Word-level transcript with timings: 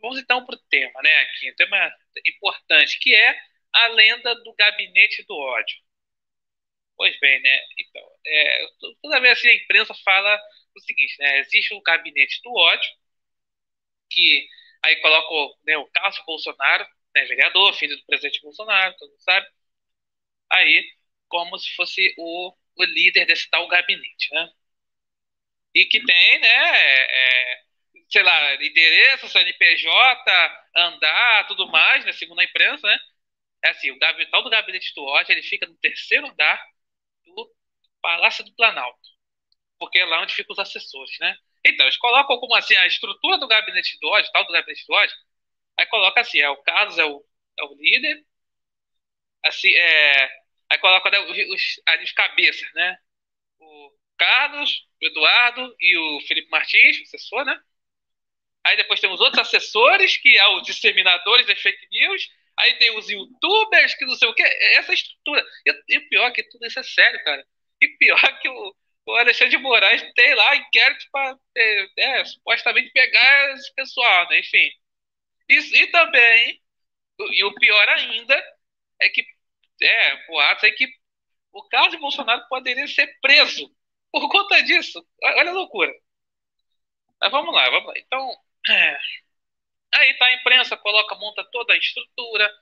Vamos 0.00 0.18
então 0.18 0.44
para 0.44 0.54
o 0.56 0.58
tema, 0.68 1.00
né? 1.02 1.14
Aqui, 1.22 1.50
um 1.50 1.54
tema 1.56 1.92
importante, 2.26 2.98
que 3.00 3.14
é 3.14 3.40
a 3.72 3.86
lenda 3.88 4.34
do 4.42 4.54
gabinete 4.54 5.24
do 5.26 5.34
ódio. 5.36 5.76
Pois 6.96 7.18
bem, 7.18 7.40
né? 7.40 7.60
Então, 7.78 8.02
é, 8.26 8.66
toda 9.02 9.20
vez 9.20 9.40
que 9.40 9.48
a 9.48 9.54
imprensa 9.56 9.94
fala 10.04 10.38
o 10.76 10.80
seguinte, 10.80 11.16
né? 11.18 11.38
Existe 11.40 11.74
um 11.74 11.82
gabinete 11.82 12.40
do 12.42 12.52
ódio, 12.54 12.90
que 14.10 14.48
aí 14.82 14.96
coloca 14.96 15.56
né, 15.64 15.76
o 15.76 15.86
Carlos 15.88 16.22
Bolsonaro, 16.26 16.86
né, 17.14 17.24
vereador, 17.24 17.72
filho 17.74 17.96
do 17.96 18.04
presidente 18.06 18.40
Bolsonaro, 18.42 18.96
todo 18.96 19.10
mundo 19.10 19.20
sabe, 19.20 19.46
aí 20.50 20.84
como 21.28 21.58
se 21.58 21.70
fosse 21.74 22.14
o, 22.18 22.54
o 22.76 22.84
líder 22.84 23.26
desse 23.26 23.48
tal 23.50 23.66
gabinete, 23.68 24.32
né? 24.34 24.50
E 25.74 25.84
que 25.86 26.04
tem, 26.04 26.38
né, 26.40 26.48
é, 26.48 27.62
sei 28.10 28.22
lá, 28.22 28.54
endereço, 28.56 29.28
CNPJ, 29.28 30.58
andar, 30.76 31.46
tudo 31.46 31.68
mais, 31.68 32.04
né, 32.04 32.12
segundo 32.12 32.40
a 32.40 32.44
imprensa, 32.44 32.86
né? 32.86 32.98
É 33.64 33.70
assim, 33.70 33.90
o 33.92 33.98
tal 34.30 34.42
do 34.42 34.50
gabinete 34.50 34.94
do 34.94 35.04
ódio, 35.04 35.32
ele 35.32 35.42
fica 35.42 35.66
no 35.66 35.76
terceiro 35.78 36.28
andar 36.28 36.62
do 37.26 37.52
Palácio 38.02 38.44
do 38.44 38.54
Planalto, 38.54 39.00
porque 39.78 39.98
é 40.00 40.04
lá 40.06 40.22
onde 40.22 40.34
ficam 40.34 40.52
os 40.54 40.58
assessores, 40.60 41.18
né? 41.20 41.36
Então, 41.66 41.86
eles 41.86 41.98
colocam 41.98 42.38
como 42.38 42.54
assim, 42.56 42.76
a 42.76 42.86
estrutura 42.86 43.38
do 43.38 43.48
gabinete 43.48 43.98
do 44.00 44.08
ódio, 44.08 44.32
tal 44.32 44.44
do 44.46 44.52
gabinete 44.52 44.86
do 44.86 44.94
ódio, 44.94 45.16
aí 45.78 45.86
coloca 45.86 46.20
assim, 46.22 46.40
é 46.40 46.50
o 46.50 46.58
Carlos 46.62 46.98
é 46.98 47.04
o, 47.06 47.24
é 47.58 47.64
o 47.64 47.74
líder, 47.76 48.24
assim, 49.44 49.72
é, 49.74 50.24
aí 50.70 50.78
coloca 50.78 51.10
né, 51.10 51.18
os, 51.20 52.02
os 52.02 52.12
cabeças, 52.12 52.68
né? 52.74 52.96
O 53.60 53.92
Carlos, 54.18 54.88
o 55.02 55.06
Eduardo 55.06 55.76
e 55.80 55.98
o 55.98 56.20
Felipe 56.22 56.50
Martins, 56.50 57.02
assessor, 57.02 57.44
né? 57.44 57.60
Aí 58.66 58.76
depois 58.76 59.00
tem 59.00 59.10
os 59.10 59.20
outros 59.20 59.46
assessores, 59.46 60.16
que 60.18 60.36
é 60.36 60.48
os 60.56 60.62
disseminadores 60.64 61.46
das 61.46 61.60
fake 61.60 61.86
news, 61.90 62.28
aí 62.58 62.74
tem 62.74 62.96
os 62.96 63.08
youtubers, 63.08 63.94
que 63.94 64.04
não 64.04 64.14
sei 64.14 64.28
o 64.28 64.34
que, 64.34 64.42
essa 64.42 64.92
estrutura. 64.92 65.44
E, 65.66 65.82
e 65.88 65.98
o 65.98 66.08
pior 66.08 66.26
é 66.28 66.30
que 66.30 66.42
tudo 66.44 66.66
isso 66.66 66.78
é 66.78 66.82
sério, 66.82 67.22
cara. 67.24 67.44
E 67.80 67.88
pior 67.88 68.40
que 68.40 68.48
o, 68.48 68.76
o 69.06 69.12
Alexandre 69.16 69.56
de 69.56 69.62
Moraes 69.62 70.02
tem 70.14 70.34
lá 70.34 70.56
inquérito 70.56 71.06
para 71.10 71.36
é, 71.56 71.86
é, 71.98 72.24
supostamente 72.24 72.90
pegar 72.92 73.54
esse 73.54 73.74
pessoal, 73.74 74.28
né? 74.28 74.40
Enfim. 74.40 74.70
Isso, 75.48 75.74
e 75.74 75.86
também, 75.88 76.60
e 77.18 77.44
o 77.44 77.54
pior 77.54 77.88
ainda, 77.88 78.44
é 79.00 79.08
que, 79.08 79.24
é, 79.82 80.26
boatos 80.26 80.64
é 80.64 80.70
que 80.70 80.88
o 81.52 81.62
Carlos 81.68 82.00
Bolsonaro 82.00 82.46
poderia 82.48 82.86
ser 82.86 83.06
preso 83.20 83.74
por 84.12 84.28
conta 84.30 84.62
disso. 84.62 85.04
Olha 85.22 85.50
a 85.50 85.54
loucura. 85.54 85.92
Mas 87.20 87.30
vamos 87.30 87.54
lá, 87.54 87.68
vamos 87.70 87.86
lá. 87.88 87.94
Então, 87.96 88.36
é, 88.68 88.98
aí 89.94 90.14
tá 90.18 90.26
a 90.26 90.34
imprensa, 90.34 90.76
coloca, 90.76 91.14
monta 91.16 91.44
toda 91.50 91.74
a 91.74 91.78
estrutura, 91.78 92.52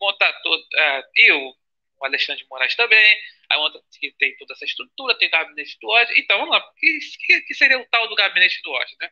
monta 0.00 0.32
toda. 0.42 0.64
É, 0.74 1.04
e 1.16 1.32
o, 1.32 1.56
Alexandre 2.02 2.42
de 2.42 2.48
Moraes 2.48 2.76
também, 2.76 3.18
Aí 3.50 3.58
outra 3.58 3.80
que 4.00 4.12
tem 4.12 4.36
toda 4.36 4.54
essa 4.54 4.64
estrutura, 4.64 5.16
tem 5.18 5.28
o 5.28 5.30
gabinete 5.30 5.78
do 5.80 5.88
ódio. 5.88 6.16
Então, 6.18 6.38
vamos 6.38 6.52
lá. 6.56 6.58
O 6.68 6.74
que, 6.74 6.98
que, 7.42 7.54
seria 7.54 7.78
o 7.78 7.86
tal 7.86 8.08
do 8.08 8.14
gabinete 8.14 8.60
do 8.62 8.70
ódio, 8.72 8.96
né? 9.00 9.10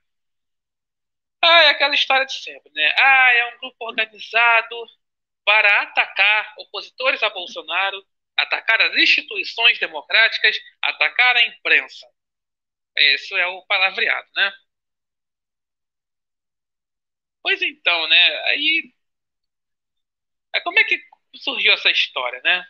Ah, 1.43 1.63
é 1.65 1.69
aquela 1.71 1.95
história 1.95 2.27
de 2.27 2.33
sempre, 2.33 2.73
né? 2.73 2.95
Ah, 2.99 3.35
é 3.35 3.55
um 3.55 3.59
grupo 3.59 3.85
organizado 3.87 4.87
para 5.45 5.83
atacar 5.83 6.55
opositores 6.59 7.23
a 7.23 7.31
Bolsonaro, 7.31 8.05
atacar 8.37 8.81
as 8.83 8.97
instituições 8.97 9.79
democráticas, 9.79 10.57
atacar 10.83 11.37
a 11.37 11.47
imprensa. 11.47 12.07
Isso 12.97 13.37
é 13.37 13.47
o 13.47 13.63
palavreado, 13.67 14.29
né? 14.37 14.53
Pois 17.45 17.63
então, 17.63 18.09
né? 18.09 18.17
Aí, 18.49 18.93
aí 20.53 20.61
como 20.63 20.79
é 20.79 20.85
que 20.85 21.01
surgiu 21.37 21.73
essa 21.73 21.91
história, 21.91 22.41
né? 22.43 22.65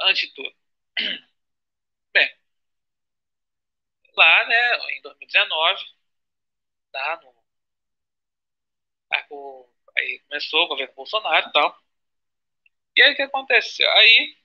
Antes 0.00 0.28
de 0.28 0.34
tudo. 0.34 0.52
Bem, 2.14 2.28
lá, 4.16 4.46
né, 4.46 4.76
em 4.96 5.02
2019, 5.02 5.82
tá, 6.92 7.20
no, 7.22 7.34
aí 9.96 10.18
começou 10.28 10.64
o 10.64 10.68
governo 10.68 10.94
Bolsonaro 10.94 11.48
e 11.48 11.52
tal. 11.52 11.76
E 12.96 13.02
aí 13.02 13.12
o 13.12 13.16
que 13.16 13.22
aconteceu? 13.22 13.90
Aí, 13.92 14.36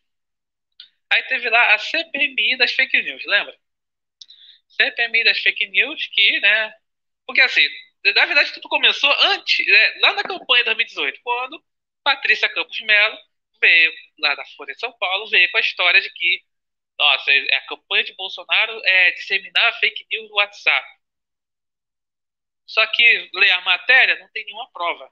aí 1.09 1.23
teve 1.23 1.49
lá 1.49 1.73
a 1.73 1.77
CPMI 1.77 2.57
das 2.57 2.71
fake 2.71 3.01
news, 3.01 3.23
lembra? 3.25 3.55
CPMI 4.69 5.23
das 5.25 5.39
fake 5.39 5.67
news 5.69 6.07
que, 6.13 6.39
né, 6.41 6.73
porque 7.27 7.41
assim, 7.41 7.61
na 8.13 8.25
verdade 8.25 8.53
tudo 8.53 8.69
começou 8.69 9.11
antes, 9.19 9.65
né, 9.65 9.99
lá 10.01 10.13
na 10.13 10.23
campanha 10.23 10.63
de 10.63 10.65
2018, 10.65 11.21
quando 11.23 11.63
Patrícia 12.03 12.49
Campos 12.49 12.79
Melo 12.81 13.17
veio 13.59 13.93
lá 14.19 14.35
da 14.35 14.45
Folha 14.57 14.73
de 14.73 14.79
São 14.79 14.91
Paulo, 14.97 15.29
veio 15.29 15.49
com 15.51 15.57
a 15.57 15.61
história 15.61 16.01
de 16.01 16.09
que, 16.11 16.43
nossa, 16.99 17.31
a 17.31 17.61
campanha 17.67 18.03
de 18.03 18.13
Bolsonaro 18.15 18.81
é 18.85 19.11
disseminar 19.13 19.79
fake 19.79 20.05
news 20.11 20.29
no 20.29 20.35
WhatsApp. 20.35 20.87
Só 22.67 22.85
que 22.87 23.29
ler 23.33 23.51
a 23.51 23.61
matéria 23.61 24.19
não 24.19 24.29
tem 24.31 24.45
nenhuma 24.45 24.69
prova. 24.71 25.11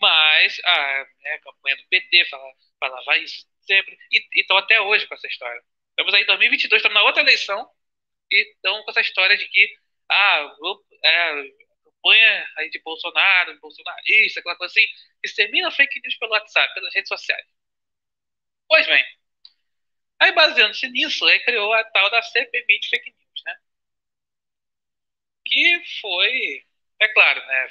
Mas 0.00 0.60
a, 0.64 1.06
né, 1.22 1.34
a 1.34 1.40
campanha 1.40 1.76
do 1.76 1.86
PT 1.88 2.24
falava, 2.26 2.54
falava 2.80 3.18
isso 3.18 3.46
sempre. 3.62 3.96
E 4.12 4.40
estão 4.40 4.56
até 4.56 4.80
hoje 4.80 5.06
com 5.06 5.14
essa 5.14 5.26
história. 5.28 5.62
Estamos 5.90 6.14
aí 6.14 6.22
em 6.22 6.26
2022, 6.26 6.80
estamos 6.80 6.94
na 6.94 7.04
outra 7.04 7.22
eleição 7.22 7.68
e 8.30 8.52
estão 8.52 8.82
com 8.82 8.90
essa 8.90 9.00
história 9.00 9.36
de 9.36 9.48
que 9.48 9.76
ah, 10.10 10.56
é, 11.04 11.44
campanha 11.84 12.46
aí 12.58 12.70
de 12.70 12.80
Bolsonaro, 12.82 13.58
bolsonarista, 13.60 14.40
aquela 14.40 14.56
coisa 14.56 14.72
assim, 14.72 14.86
dissemina 15.24 15.70
fake 15.70 16.00
news 16.02 16.16
pelo 16.18 16.32
WhatsApp, 16.32 16.72
pelas 16.74 16.94
redes 16.94 17.08
sociais. 17.08 17.46
Pois 18.68 18.86
bem, 18.86 19.04
aí 20.20 20.32
baseando-se 20.32 20.88
nisso, 20.88 21.24
aí 21.26 21.38
criou 21.44 21.72
a 21.72 21.84
tal 21.84 22.10
da 22.10 22.22
CPMI 22.22 22.80
de 22.80 22.88
fake 22.88 23.10
news, 23.10 23.42
né? 23.44 23.56
Que 25.46 25.82
foi, 26.00 26.64
é 27.00 27.08
claro, 27.08 27.40
né? 27.46 27.68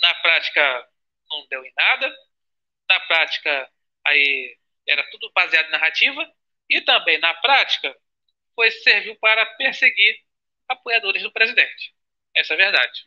Na 0.00 0.14
prática 0.16 0.88
não 1.30 1.46
deu 1.48 1.64
em 1.64 1.72
nada, 1.76 2.14
na 2.88 3.00
prática 3.00 3.70
aí 4.06 4.58
era 4.86 5.08
tudo 5.10 5.30
baseado 5.34 5.68
em 5.68 5.72
narrativa, 5.72 6.34
e 6.70 6.80
também 6.82 7.18
na 7.18 7.34
prática 7.34 7.96
foi 8.54 8.70
serviu 8.70 9.16
para 9.16 9.46
perseguir 9.56 10.20
apoiadores 10.68 11.22
do 11.22 11.32
presidente. 11.32 11.94
Essa 12.36 12.54
é 12.54 12.56
a 12.56 12.58
verdade. 12.58 13.06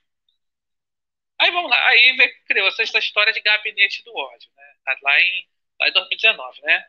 Aí 1.40 1.52
vamos 1.52 1.70
lá, 1.70 1.88
aí 1.90 2.18
criou-se 2.48 2.82
essa 2.82 2.98
história 3.00 3.32
de 3.32 3.42
gabinete 3.42 4.04
do 4.04 4.16
ódio, 4.16 4.50
né? 4.56 4.76
Lá 5.04 5.22
em, 5.22 5.48
lá 5.80 5.90
em 5.90 5.92
2019, 5.94 6.62
né? 6.64 6.86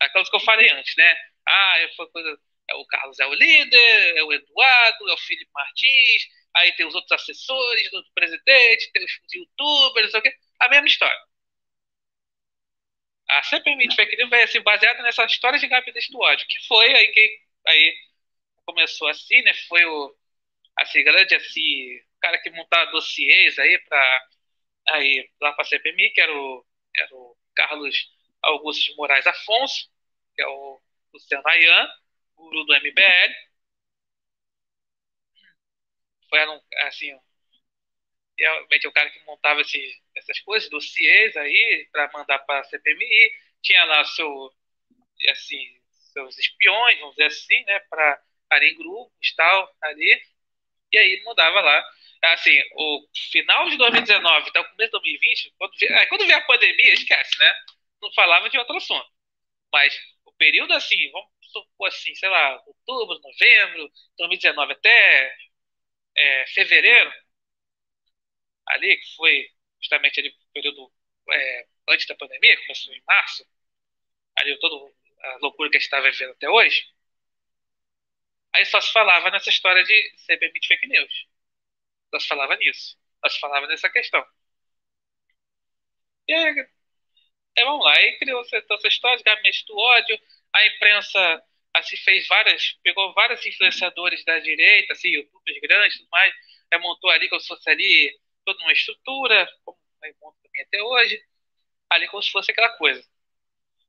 Aquelas 0.00 0.30
que 0.30 0.36
eu 0.36 0.40
falei 0.40 0.70
antes, 0.70 0.96
né? 0.96 1.16
Ah, 1.48 1.74
coisa. 2.12 2.38
É 2.70 2.74
o 2.76 2.86
Carlos 2.86 3.18
é 3.20 3.26
o 3.26 3.34
líder, 3.34 4.16
é 4.16 4.22
o 4.24 4.32
Eduardo, 4.32 5.10
é 5.10 5.14
o 5.14 5.18
Felipe 5.18 5.50
Martins, 5.54 6.22
aí 6.54 6.72
tem 6.76 6.86
os 6.86 6.94
outros 6.94 7.12
assessores 7.12 7.90
do 7.90 8.04
presidente, 8.14 8.92
tem 8.92 9.04
os 9.04 9.12
youtubers, 9.34 10.06
não 10.06 10.10
sei 10.12 10.20
o 10.20 10.22
quê. 10.22 10.36
A 10.60 10.68
mesma 10.68 10.86
história. 10.86 11.18
A 13.28 13.42
CPMI 13.42 13.88
de 13.88 13.96
fake 13.96 14.16
news 14.16 14.30
vai 14.30 14.42
assim, 14.42 14.60
baseada 14.60 15.02
nessa 15.02 15.24
história 15.24 15.58
de 15.58 15.66
gabinete 15.66 16.10
do 16.12 16.20
ódio, 16.20 16.46
que 16.46 16.66
foi 16.66 16.94
aí 16.94 17.08
que 17.08 17.38
aí 17.66 17.94
começou 18.66 19.08
assim, 19.08 19.42
né? 19.42 19.54
Foi 19.68 19.84
o 19.86 20.14
assim, 20.82 21.04
grande 21.04 21.34
assim, 21.34 22.00
cara 22.20 22.38
que 22.42 22.50
montava 22.50 22.90
dossiês 22.92 23.58
aí 23.58 23.78
para 23.88 24.28
aí 24.90 25.30
lá 25.40 25.52
para 25.52 25.62
a 25.62 25.66
CPMI, 25.66 26.10
que 26.12 26.20
era 26.20 26.32
o, 26.34 26.66
era 26.96 27.14
o 27.14 27.36
Carlos 27.54 27.96
Augusto 28.42 28.84
de 28.86 28.96
Moraes 28.96 29.26
Afonso, 29.26 29.90
que 30.34 30.42
é 30.42 30.46
o 30.46 30.80
Luciano 31.14 31.46
Ayan, 31.48 31.88
guru 32.36 32.64
do 32.64 32.74
MBL. 32.74 33.34
Foi 36.28 36.38
assim, 36.88 37.16
realmente 38.38 38.88
o 38.88 38.92
cara 38.92 39.10
que 39.10 39.24
montava 39.24 39.60
esse, 39.60 39.78
essas 40.16 40.40
coisas, 40.40 40.70
dossiês 40.70 41.36
aí 41.36 41.88
para 41.92 42.10
mandar 42.12 42.38
para 42.40 42.60
a 42.60 42.64
CPMI, 42.64 43.32
tinha 43.62 43.84
lá 43.84 44.04
seu 44.04 44.52
assim, 45.30 45.80
seus 46.12 46.38
espiões, 46.38 46.98
vamos 47.00 47.14
dizer 47.16 47.26
assim, 47.28 47.64
né, 47.64 47.78
para 47.90 48.20
em 48.62 48.76
grupos 48.76 49.34
tal 49.36 49.76
ali. 49.82 50.22
E 50.92 50.98
aí 50.98 51.22
mudava 51.24 51.60
lá 51.60 51.84
assim, 52.30 52.56
o 52.74 53.08
final 53.30 53.68
de 53.68 53.76
2019 53.76 54.48
até 54.48 54.60
o 54.60 54.64
começo 54.70 54.86
de 54.86 54.90
2020, 54.90 55.54
quando 55.58 55.76
vier, 55.76 55.92
é, 55.92 56.06
quando 56.06 56.26
vier 56.26 56.38
a 56.38 56.46
pandemia, 56.46 56.92
esquece, 56.92 57.38
né? 57.38 57.54
Não 58.00 58.12
falava 58.12 58.48
de 58.48 58.58
outro 58.58 58.76
assunto. 58.76 59.08
Mas 59.72 59.94
o 60.24 60.32
período 60.34 60.72
assim, 60.74 61.10
vamos 61.10 61.28
supor 61.42 61.88
assim, 61.88 62.14
sei 62.14 62.28
lá, 62.28 62.62
outubro, 62.66 63.20
novembro, 63.20 63.92
2019 64.18 64.72
até 64.72 65.36
é, 66.16 66.46
fevereiro, 66.48 67.12
ali, 68.68 68.96
que 68.96 69.16
foi 69.16 69.48
justamente 69.80 70.20
ali 70.20 70.28
o 70.28 70.52
período 70.52 70.92
é, 71.30 71.66
antes 71.88 72.06
da 72.06 72.14
pandemia, 72.16 72.60
começou 72.62 72.94
em 72.94 73.02
março, 73.06 73.44
ali 74.38 74.58
toda 74.60 74.92
a 75.22 75.38
loucura 75.42 75.70
que 75.70 75.76
a 75.76 75.80
gente 75.80 75.86
está 75.86 76.00
vivendo 76.00 76.32
até 76.32 76.48
hoje, 76.48 76.86
aí 78.54 78.64
só 78.66 78.80
se 78.80 78.92
falava 78.92 79.30
nessa 79.30 79.50
história 79.50 79.82
de 79.84 80.14
CPMI 80.18 80.60
de 80.60 80.66
fake 80.68 80.86
news. 80.88 81.26
Nós 82.12 82.26
falava 82.26 82.56
nisso. 82.56 82.96
nós 83.22 83.36
falava 83.38 83.66
nessa 83.66 83.90
questão. 83.90 84.24
E 86.28 86.32
aí, 86.34 86.66
é, 87.56 87.64
vamos 87.64 87.84
lá, 87.84 87.94
aí 87.96 88.18
criou 88.18 88.40
essa, 88.42 88.56
essa 88.58 88.88
história 88.88 89.18
de 89.18 89.24
gabinete 89.24 89.64
do 89.66 89.76
ódio, 89.76 90.18
a 90.52 90.66
imprensa 90.66 91.42
assim, 91.74 91.96
fez 91.98 92.26
várias, 92.28 92.72
pegou 92.82 93.12
vários 93.14 93.44
influenciadores 93.46 94.24
da 94.24 94.38
direita, 94.38 94.92
assim, 94.92 95.08
youtubers 95.08 95.58
grandes 95.60 95.98
tudo 95.98 96.08
mais, 96.10 96.34
é, 96.70 96.78
montou 96.78 97.10
ali 97.10 97.28
como 97.28 97.40
se 97.40 97.48
fosse 97.48 97.68
ali 97.70 98.18
toda 98.44 98.62
uma 98.62 98.72
estrutura, 98.72 99.48
como 99.64 99.78
monta 100.20 100.38
também 100.42 100.62
até 100.62 100.82
hoje, 100.82 101.22
ali 101.90 102.08
como 102.08 102.22
se 102.22 102.30
fosse 102.30 102.50
aquela 102.50 102.70
coisa. 102.76 103.04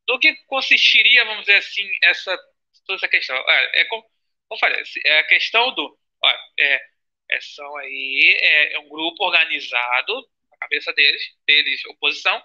Do 0.08 0.20
que 0.20 0.36
consistiria, 0.48 1.26
vamos 1.26 1.42
dizer 1.46 1.58
assim, 1.58 1.90
essa, 2.04 2.38
toda 2.86 2.98
essa 2.98 3.08
questão? 3.08 3.36
É, 3.38 3.82
é 3.82 3.86
como, 3.86 4.06
como 4.48 4.60
falei, 4.60 4.84
é 5.06 5.20
a 5.20 5.28
questão 5.28 5.74
do, 5.74 5.98
olha, 6.22 6.40
é, 6.60 6.82
é, 7.32 7.42
são 7.42 7.76
aí, 7.78 8.38
é, 8.42 8.74
é 8.74 8.80
um 8.80 8.90
grupo 8.90 9.24
organizado, 9.26 10.30
na 10.52 10.58
cabeça 10.58 10.94
deles, 10.94 11.24
deles, 11.48 11.86
oposição, 11.86 12.42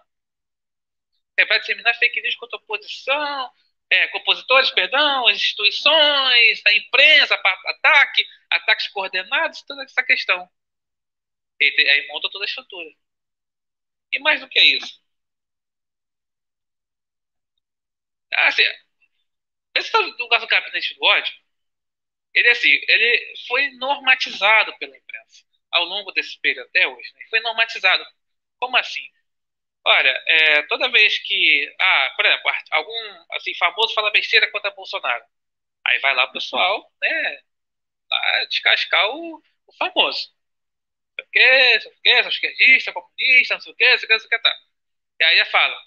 é 1.36 1.46
para 1.46 1.58
disseminar 1.58 1.94
fake 1.98 2.20
news 2.20 2.36
contra 2.36 2.58
a 2.58 2.60
oposição, 2.62 3.52
é, 3.90 4.08
compositores, 4.08 4.70
perdão, 4.70 5.26
as 5.28 5.36
instituições, 5.36 6.62
a 6.66 6.72
imprensa, 6.74 7.34
ataque, 7.66 8.26
ataques 8.50 8.88
coordenados, 8.88 9.62
toda 9.62 9.84
essa 9.84 10.02
questão. 10.02 10.48
E, 11.60 11.88
aí 11.90 12.06
monta 12.08 12.28
toda 12.30 12.44
a 12.44 12.46
estrutura. 12.46 12.90
E 14.12 14.18
mais 14.18 14.40
do 14.40 14.48
que 14.48 14.60
isso? 14.60 15.00
Assim, 18.34 18.62
esse 19.74 19.90
do 19.92 20.28
caso 20.28 20.46
do 20.46 20.48
gabinete 20.48 20.94
do 20.94 21.04
ódio, 21.04 21.32
ele 22.38 22.50
assim, 22.50 22.70
ele 22.88 23.34
foi 23.46 23.70
normatizado 23.72 24.76
pela 24.78 24.96
imprensa 24.96 25.44
ao 25.70 25.84
longo 25.84 26.12
desse 26.12 26.38
período 26.40 26.68
até 26.68 26.86
hoje. 26.86 27.12
Né? 27.14 27.26
Foi 27.30 27.40
normatizado. 27.40 28.04
Como 28.58 28.76
assim? 28.76 29.02
Olha, 29.84 30.10
é, 30.26 30.62
toda 30.64 30.90
vez 30.90 31.18
que, 31.20 31.74
ah, 31.80 32.12
por 32.16 32.26
exemplo, 32.26 32.52
algum 32.72 33.24
assim 33.32 33.54
famoso 33.56 33.94
fala 33.94 34.10
besteira 34.12 34.50
contra 34.50 34.70
Bolsonaro, 34.72 35.24
aí 35.86 35.98
vai 36.00 36.14
lá 36.14 36.24
o 36.24 36.32
pessoal, 36.32 36.92
né, 37.02 37.42
lá 38.10 38.44
descascar 38.46 39.08
o, 39.10 39.42
o 39.66 39.72
famoso. 39.78 40.30
Não 41.18 41.26
sei 41.26 41.26
o 41.26 41.30
que, 41.32 41.84
não 41.84 41.98
o 41.98 42.02
que, 42.02 42.22
sou 42.22 42.30
esquerdista, 42.30 42.92
comunista, 42.92 43.54
não 43.54 43.60
sei 43.60 43.72
o 43.72 43.76
que, 43.76 43.90
não 43.90 43.98
sei 43.98 44.06
o 44.06 44.08
que, 44.08 44.14
não 44.14 44.20
sei 44.20 44.26
o 44.26 44.30
que, 44.30 44.38
tá. 44.40 44.56
E 45.20 45.24
aí 45.24 45.44
fala, 45.46 45.82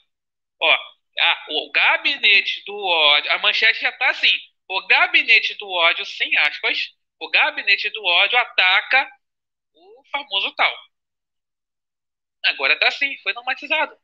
ó, 0.62 0.78
ah, 1.20 1.46
o 1.50 1.72
gabinete 1.72 2.64
do 2.66 2.76
ódio, 2.78 3.32
a 3.32 3.38
manchete 3.40 3.82
já 3.82 3.92
tá 3.94 4.10
assim, 4.12 4.32
o 4.78 4.88
gabinete 4.88 5.54
do 5.56 5.70
ódio, 5.70 6.06
sem 6.06 6.36
aspas, 6.38 6.96
o 7.20 7.30
gabinete 7.30 7.90
do 7.90 8.04
ódio 8.04 8.38
ataca 8.38 9.12
o 9.74 10.04
famoso 10.12 10.56
tal. 10.56 10.74
Agora 12.46 12.80
tá 12.80 12.88
assim, 12.88 13.18
foi 13.20 13.34
normatizado. 13.34 13.98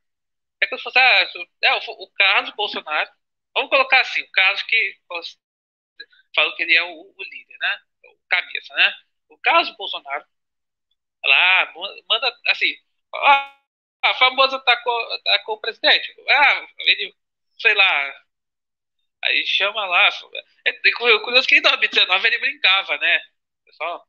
É 0.61 0.67
como 0.67 0.77
se 0.77 0.83
fosse 0.83 0.99
ah, 0.99 1.29
é, 1.63 1.73
o, 1.73 1.79
o 2.03 2.11
Carlos 2.11 2.53
Bolsonaro. 2.55 3.09
Vamos 3.53 3.69
colocar 3.69 4.01
assim, 4.01 4.21
o 4.21 4.31
Carlos 4.31 4.61
que 4.63 4.97
falou 6.35 6.55
que 6.55 6.63
ele 6.63 6.75
é 6.75 6.83
o, 6.83 7.13
o, 7.17 7.23
líder, 7.23 7.57
né? 7.59 7.81
O 8.05 8.19
cabeça, 8.29 8.73
né? 8.75 8.93
O 9.29 9.37
Carlos 9.39 9.75
Bolsonaro 9.77 10.25
lá 11.25 11.73
manda 12.07 12.39
assim, 12.47 12.75
a 13.13 14.13
famosa 14.15 14.57
atacou, 14.57 15.13
atacou 15.13 15.55
o 15.55 15.61
presidente. 15.61 16.13
Ah, 16.29 16.67
ele, 16.79 17.15
sei 17.59 17.73
lá, 17.73 18.26
aí 19.27 19.45
chama 19.45 19.85
lá. 19.85 20.09
É, 20.65 20.69
é 20.71 20.91
curioso 20.91 21.47
que 21.47 21.57
em 21.57 21.61
2019 21.61 22.27
ele 22.27 22.39
brincava, 22.39 22.97
né? 22.97 23.17
O 23.63 23.65
pessoal 23.65 24.07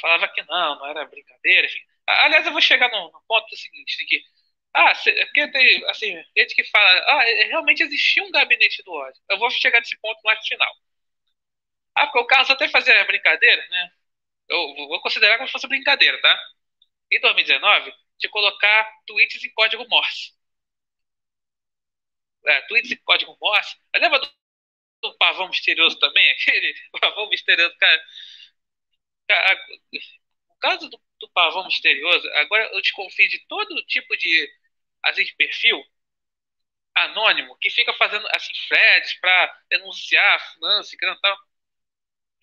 falava 0.00 0.28
que 0.28 0.42
não, 0.44 0.78
não 0.78 0.86
era 0.86 1.04
brincadeira, 1.06 1.66
enfim. 1.66 1.80
Aliás, 2.06 2.46
eu 2.46 2.52
vou 2.52 2.60
chegar 2.60 2.90
no, 2.90 3.10
no 3.12 3.22
ponto 3.26 3.56
seguinte, 3.56 3.96
de 3.98 4.06
que 4.06 4.22
ah, 4.74 4.92
porque 4.94 5.50
tem, 5.50 5.84
assim, 5.90 6.14
gente 6.36 6.54
que 6.54 6.64
fala, 6.64 6.88
ah, 7.08 7.28
é, 7.28 7.44
realmente 7.44 7.82
existia 7.82 8.22
um 8.24 8.30
gabinete 8.30 8.82
do 8.84 8.92
ódio. 8.92 9.20
Eu 9.28 9.38
vou 9.38 9.50
chegar 9.50 9.80
nesse 9.80 9.98
ponto 10.00 10.20
mais 10.22 10.46
final. 10.46 10.72
Ah, 11.94 12.06
porque 12.06 12.18
o 12.18 12.26
Carlos 12.26 12.50
até 12.50 12.68
fazia 12.68 13.04
brincadeira, 13.04 13.66
né? 13.68 13.90
Eu 14.48 14.58
vou 14.88 15.00
considerar 15.02 15.36
como 15.38 15.48
se 15.48 15.52
fosse 15.52 15.68
brincadeira, 15.68 16.20
tá? 16.22 16.40
Em 17.12 17.20
2019, 17.20 17.94
de 18.18 18.28
colocar 18.28 18.92
tweets 19.06 19.44
em 19.44 19.52
código 19.54 19.86
Morse. 19.88 20.32
É, 22.46 22.60
tweets 22.62 22.90
em 22.92 22.96
código 23.04 23.36
Morse. 23.40 23.76
Lembra 23.96 24.18
do, 24.20 24.30
do 25.02 25.16
pavão 25.18 25.48
misterioso 25.48 25.98
também? 25.98 26.30
Aquele 26.32 26.74
pavão 27.00 27.28
misterioso, 27.28 27.74
cara. 27.78 28.02
o 30.48 30.56
caso 30.58 30.88
do 30.88 31.00
do 31.20 31.28
pavão 31.32 31.66
misterioso, 31.66 32.26
agora 32.36 32.70
eu 32.72 32.80
desconfio 32.80 33.28
de 33.28 33.38
todo 33.46 33.84
tipo 33.84 34.16
de, 34.16 34.50
assim, 35.04 35.22
de 35.22 35.34
perfil 35.34 35.84
anônimo 36.94 37.56
que 37.58 37.70
fica 37.70 37.92
fazendo 37.94 38.26
assim 38.32 38.52
threads 38.68 39.14
para 39.20 39.60
denunciar 39.70 40.40
e 40.62 41.20
tal. 41.20 41.36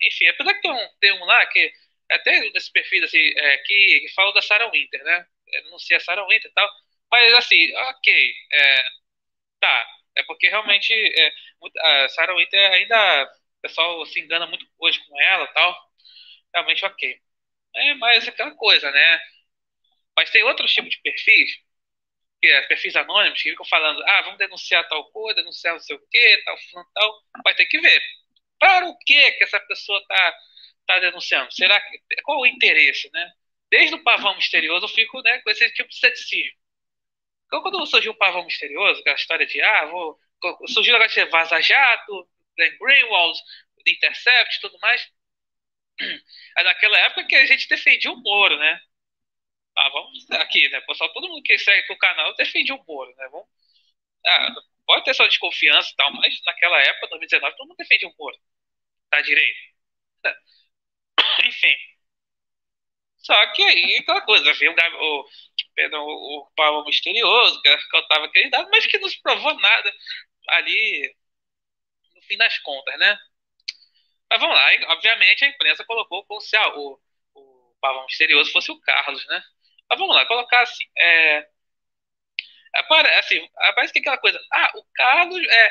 Enfim, 0.02 0.26
apesar 0.28 0.54
que 0.54 0.60
tem 0.60 0.70
um, 0.70 0.88
tem 1.00 1.12
um 1.12 1.24
lá 1.24 1.46
que 1.46 1.72
até 2.10 2.50
desse 2.50 2.70
perfil 2.72 3.04
assim, 3.04 3.18
é, 3.18 3.58
que, 3.58 4.00
que 4.00 4.08
fala 4.14 4.32
da 4.32 4.42
Sarah 4.42 4.70
Winter, 4.70 5.02
né? 5.04 5.26
Denuncia 5.46 5.96
a 5.96 6.00
Sarah 6.00 6.26
Winter 6.26 6.50
e 6.50 6.54
tal. 6.54 6.70
Mas 7.10 7.34
assim, 7.34 7.74
ok, 7.74 8.32
é, 8.52 8.84
tá. 9.60 9.86
É 10.18 10.22
porque 10.24 10.48
realmente 10.48 10.92
é, 10.92 11.32
a 12.04 12.08
Sarah 12.10 12.34
Winter 12.36 12.72
ainda 12.72 13.24
o 13.58 13.62
pessoal 13.62 14.06
se 14.06 14.20
engana 14.20 14.46
muito 14.46 14.66
hoje 14.78 15.00
com 15.06 15.20
ela 15.20 15.46
tal. 15.48 15.76
Realmente 16.54 16.84
ok. 16.84 17.20
É 17.76 17.94
mais 17.94 18.26
aquela 18.28 18.52
coisa, 18.54 18.90
né? 18.90 19.20
Mas 20.16 20.30
tem 20.30 20.42
outros 20.44 20.72
tipos 20.72 20.90
de 20.90 21.00
perfis, 21.02 21.50
que 22.40 22.48
é 22.48 22.62
perfis 22.62 22.96
anônimos, 22.96 23.42
que 23.42 23.50
ficam 23.50 23.66
falando, 23.66 24.02
ah, 24.04 24.22
vamos 24.22 24.38
denunciar 24.38 24.88
tal 24.88 25.10
coisa, 25.12 25.40
denunciar 25.40 25.74
não 25.74 25.80
sei 25.80 25.96
o 25.96 26.08
quê, 26.10 26.42
tal, 26.44 26.56
tal. 26.94 27.22
Vai 27.44 27.54
ter 27.54 27.66
que 27.66 27.80
ver. 27.80 28.02
Para 28.58 28.86
o 28.88 28.98
que 28.98 29.32
que 29.32 29.44
essa 29.44 29.60
pessoa 29.60 29.98
está 30.00 30.38
tá 30.86 30.98
denunciando? 31.00 31.52
Será 31.54 31.80
que, 31.80 32.00
qual 32.24 32.40
o 32.40 32.46
interesse, 32.46 33.10
né? 33.12 33.32
Desde 33.70 33.94
o 33.96 34.02
pavão 34.04 34.36
misterioso 34.36 34.86
eu 34.86 34.88
fico 34.90 35.20
né, 35.22 35.40
com 35.42 35.50
esse 35.50 35.70
tipo 35.74 35.88
de 35.88 35.96
ceticismo. 35.98 36.58
Então, 37.58 37.72
quando 37.72 37.86
surgiu 37.86 38.12
o 38.12 38.16
pavão 38.16 38.44
misterioso, 38.44 39.00
aquela 39.00 39.16
história 39.16 39.44
de, 39.44 39.60
ah, 39.60 39.86
vou, 39.86 40.18
surgiu 40.68 40.92
negócio 40.92 41.24
de 41.24 41.30
Vaza 41.30 41.60
Jato, 41.60 42.28
Glenn 42.56 42.78
Greenwald, 42.78 43.38
Intercept 43.86 44.60
tudo 44.60 44.78
mais, 44.80 45.10
é 46.58 46.62
naquela 46.62 46.98
época 46.98 47.26
que 47.26 47.34
a 47.34 47.46
gente 47.46 47.68
defendia 47.68 48.12
o 48.12 48.16
Moro, 48.16 48.58
né? 48.58 48.80
Ah, 49.76 49.88
vamos 49.90 50.30
aqui, 50.32 50.68
né? 50.68 50.80
Pessoal, 50.82 51.12
todo 51.12 51.28
mundo 51.28 51.42
que 51.42 51.58
segue 51.58 51.92
o 51.92 51.98
canal 51.98 52.34
defendia 52.36 52.74
o 52.74 52.84
Moro, 52.86 53.12
né? 53.16 53.28
Vamos, 53.30 53.48
ah, 54.26 54.54
pode 54.86 55.04
ter 55.04 55.14
sua 55.14 55.28
desconfiança 55.28 55.90
e 55.92 55.96
tal, 55.96 56.12
mas 56.12 56.40
naquela 56.44 56.80
época, 56.80 57.08
2019, 57.08 57.56
todo 57.56 57.68
mundo 57.68 57.78
defendia 57.78 58.08
o 58.08 58.14
Moro. 58.18 58.36
Tá 59.10 59.20
direito. 59.22 59.58
Enfim. 61.44 61.74
Só 63.18 63.52
que 63.52 63.62
aí, 63.62 63.96
aquela 63.96 64.20
coisa, 64.22 64.52
viu 64.54 64.72
o, 64.72 65.28
o, 65.86 66.40
o 66.40 66.50
Paulo 66.56 66.84
misterioso, 66.84 67.60
que 67.62 67.68
eu 67.68 68.08
tava 68.08 68.26
acreditado, 68.26 68.68
mas 68.70 68.86
que 68.86 68.98
não 68.98 69.08
se 69.08 69.20
provou 69.22 69.54
nada 69.60 69.92
ali 70.48 71.14
no 72.14 72.22
fim 72.22 72.36
das 72.36 72.58
contas, 72.58 72.98
né? 72.98 73.18
Mas 74.30 74.40
vamos 74.40 74.54
lá, 74.56 74.92
obviamente 74.94 75.44
a 75.44 75.48
imprensa 75.48 75.84
colocou 75.84 76.24
como 76.26 76.40
se 76.40 76.56
ah, 76.56 76.68
o, 76.76 77.00
o 77.34 77.76
pavão 77.80 78.04
misterioso 78.06 78.52
fosse 78.52 78.70
o 78.70 78.80
Carlos, 78.80 79.24
né? 79.26 79.42
Mas 79.88 79.98
vamos 79.98 80.14
lá, 80.14 80.26
colocar 80.26 80.62
assim. 80.62 80.84
É, 80.96 81.48
é 82.74 83.18
assim, 83.18 83.48
parece 83.74 83.92
que 83.92 84.00
aquela 84.00 84.18
coisa. 84.18 84.38
Ah, 84.52 84.72
o 84.76 84.84
Carlos 84.94 85.42
é. 85.48 85.70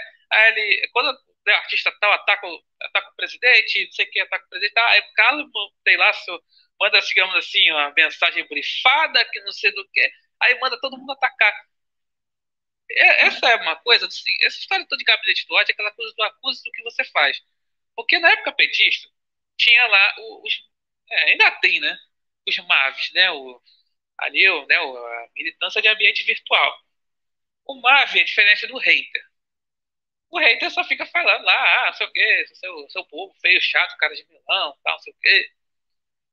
Ele, 0.49 0.89
quando 0.91 1.09
o 1.15 1.51
artista 1.51 1.91
tal 2.01 2.11
ataca, 2.11 2.47
ataca 2.81 3.09
o 3.09 3.15
presidente, 3.15 3.85
não 3.85 3.91
sei 3.93 4.05
o 4.05 4.09
que, 4.11 4.19
ataca 4.19 4.45
o 4.45 4.49
presidente, 4.49 4.77
ah, 4.77 4.99
o 4.99 5.13
Carlos, 5.13 5.51
sei 5.87 5.97
lá, 5.97 6.11
manda, 6.79 6.99
digamos 7.01 7.35
assim, 7.35 7.71
uma 7.71 7.91
mensagem 7.93 8.47
brifada, 8.47 9.23
que 9.25 9.39
não 9.41 9.51
sei 9.51 9.71
do 9.73 9.87
que, 9.89 10.11
aí 10.41 10.59
manda 10.59 10.79
todo 10.79 10.97
mundo 10.97 11.11
atacar. 11.11 11.53
Essa 12.89 13.49
é 13.49 13.55
uma 13.57 13.75
coisa, 13.77 14.07
assim, 14.07 14.31
essa 14.43 14.57
história 14.59 14.85
toda 14.87 14.97
de 14.97 15.03
gabinete 15.03 15.45
do 15.47 15.55
ódio 15.55 15.71
é 15.71 15.73
aquela 15.73 15.91
coisa 15.91 16.13
do 16.15 16.23
acuse 16.23 16.63
do 16.63 16.71
que 16.71 16.83
você 16.83 17.03
faz. 17.05 17.41
Porque 17.95 18.17
na 18.19 18.31
época 18.31 18.51
petista, 18.53 19.09
tinha 19.57 19.87
lá 19.87 20.15
os. 20.41 20.53
É, 21.09 21.23
ainda 21.31 21.51
tem, 21.59 21.79
né? 21.79 21.97
Os 22.47 22.57
MAVs, 22.59 23.11
né? 23.13 23.31
O, 23.31 23.61
ali, 24.19 24.49
o, 24.49 24.65
né? 24.67 24.75
a 24.77 25.29
militância 25.35 25.81
de 25.81 25.87
ambiente 25.89 26.23
virtual. 26.23 26.79
O 27.65 27.81
MAV 27.81 28.19
é 28.19 28.23
diferente 28.23 28.67
do 28.67 28.77
hater. 28.77 29.25
O 30.29 30.39
hater 30.39 30.71
só 30.71 30.83
fica 30.83 31.05
falando 31.05 31.43
lá, 31.43 31.83
ah, 31.83 31.87
não 31.87 31.93
sei 31.93 32.07
o 32.07 32.11
quê, 32.11 32.45
seu, 32.53 32.89
seu 32.89 33.05
povo 33.05 33.33
feio, 33.41 33.61
chato, 33.61 33.97
cara 33.97 34.13
de 34.15 34.25
milão, 34.27 34.77
tal, 34.83 34.93
não 34.93 34.99
sei 34.99 35.13
o 35.13 35.17
quê. 35.21 35.51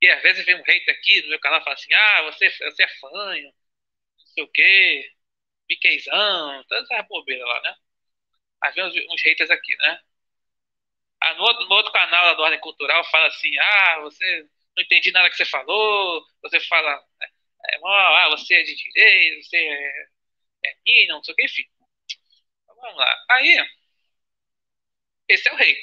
E 0.05 0.09
às 0.11 0.21
vezes 0.21 0.45
vem 0.45 0.55
um 0.55 0.63
hater 0.63 0.95
aqui 0.95 1.21
no 1.23 1.29
meu 1.29 1.39
canal 1.39 1.59
e 1.61 1.63
fala 1.63 1.73
assim, 1.75 1.91
ah, 1.93 2.21
você, 2.23 2.47
você 2.49 2.83
é 2.83 2.87
fanho, 2.99 3.45
não 4.19 4.27
sei 4.27 4.43
o 4.43 4.47
quê, 4.51 5.11
Miqueizão, 5.69 6.63
todas 6.69 6.89
essas 6.91 7.07
bobeiras 7.07 7.47
lá, 7.47 7.61
né? 7.63 7.75
Às 8.61 8.75
vezes 8.75 9.05
uns 9.09 9.23
haters 9.23 9.51
aqui, 9.51 9.75
né? 9.77 10.01
Ah, 11.21 11.33
no, 11.35 11.43
outro, 11.43 11.65
no 11.67 11.75
outro 11.75 11.91
canal 11.91 12.25
lá 12.27 12.33
do 12.33 12.41
Ordem 12.43 12.59
Cultural 12.59 13.03
fala 13.05 13.27
assim: 13.27 13.57
ah, 13.57 13.99
você 14.01 14.43
não 14.77 14.83
entendi 14.83 15.11
nada 15.11 15.29
que 15.29 15.35
você 15.37 15.45
falou, 15.45 16.23
você 16.41 16.59
fala. 16.61 17.03
É, 17.71 17.77
ah, 17.85 18.29
você 18.31 18.55
é 18.55 18.63
de 18.63 18.75
direita, 18.75 19.43
você 19.43 19.57
é, 19.57 20.07
é 20.69 20.75
minha, 20.85 21.07
não 21.13 21.23
sei 21.23 21.33
o 21.33 21.37
que, 21.37 21.45
enfim. 21.45 21.63
Então, 22.63 22.75
vamos 22.75 22.97
lá. 22.97 23.15
Aí, 23.31 23.57
esse 25.27 25.47
é 25.49 25.53
o 25.53 25.55
rei. 25.55 25.75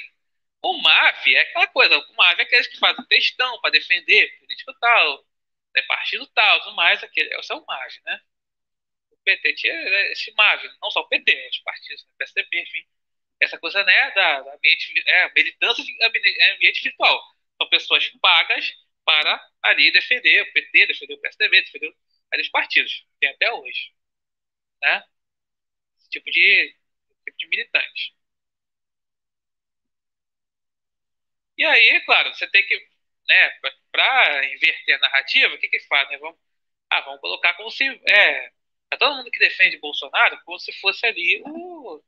O 0.63 0.81
MAV 0.81 1.35
é 1.35 1.41
aquela 1.41 1.67
coisa, 1.69 1.99
o 1.99 2.15
MAV 2.15 2.41
é 2.41 2.43
aqueles 2.45 2.67
que 2.69 2.79
fazem 2.79 3.05
textão 3.07 3.61
para 3.61 3.71
defender 3.71 4.39
político 4.39 4.73
tal, 4.75 5.27
é 5.75 5.83
partido 5.83 6.27
tal, 6.29 6.61
tudo 6.63 6.77
mais, 6.77 7.03
aquele, 7.03 7.35
esse 7.35 7.53
é 7.53 7.57
o 7.57 7.65
MAV, 7.67 7.93
né? 8.05 8.21
O 9.11 9.17
PT 9.25 9.69
é, 9.69 10.13
esse 10.13 10.33
MAV, 10.33 10.63
não 10.81 10.91
só 10.91 11.01
o 11.01 11.09
PT, 11.09 11.49
os 11.51 11.59
partidos, 11.61 12.03
o 12.03 12.17
PSDB, 12.17 12.61
enfim. 12.63 12.85
Essa 13.41 13.59
coisa, 13.59 13.83
né, 13.85 14.11
da, 14.13 14.41
da 14.43 14.55
ambiente, 14.55 15.03
é, 15.07 15.33
militância 15.35 15.83
de 15.85 16.05
ambiente 16.05 16.83
virtual. 16.83 17.21
São 17.61 17.69
pessoas 17.69 18.09
pagas 18.21 18.73
para 19.05 19.51
ali 19.63 19.91
defender 19.93 20.43
o 20.43 20.53
PT, 20.53 20.87
defender 20.87 21.15
o 21.15 21.21
PSDB, 21.21 21.63
defender 21.63 21.95
ali 22.33 22.43
os 22.43 22.49
partidos. 22.51 23.05
Tem 23.21 23.31
até 23.31 23.53
hoje. 23.53 23.93
Né? 24.81 25.05
Esse 25.99 26.11
tipo 26.11 26.31
de, 26.31 26.77
tipo 27.25 27.37
de 27.39 27.49
militante. 27.49 28.15
E 31.63 31.65
aí, 31.65 32.01
claro, 32.01 32.35
você 32.35 32.45
tem 32.49 32.67
que, 32.67 32.77
né, 33.29 33.51
para 33.93 34.47
inverter 34.53 34.97
a 34.97 34.99
narrativa, 34.99 35.55
o 35.55 35.59
que 35.59 35.69
que 35.69 35.79
faz, 35.87 36.09
né? 36.09 36.19
Vamos, 36.19 36.37
ah, 36.91 37.01
vamos 37.03 37.21
colocar 37.21 37.55
como 37.55 37.71
se, 37.71 37.87
é, 37.87 38.51
pra 38.91 38.99
todo 38.99 39.15
mundo 39.17 39.31
que 39.31 39.39
defende 39.39 39.79
Bolsonaro, 39.79 40.43
como 40.45 40.59
se 40.59 40.73
fosse 40.81 41.07
ali 41.07 41.41
o, 41.47 42.03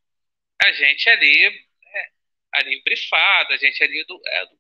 a 0.60 0.72
gente 0.72 1.08
ali, 1.08 1.50
né, 1.84 2.08
ali 2.54 2.82
brifado, 2.82 3.52
a 3.52 3.56
gente 3.56 3.80
ali 3.84 4.04
do, 4.06 4.20
é, 4.26 4.46
do 4.46 4.58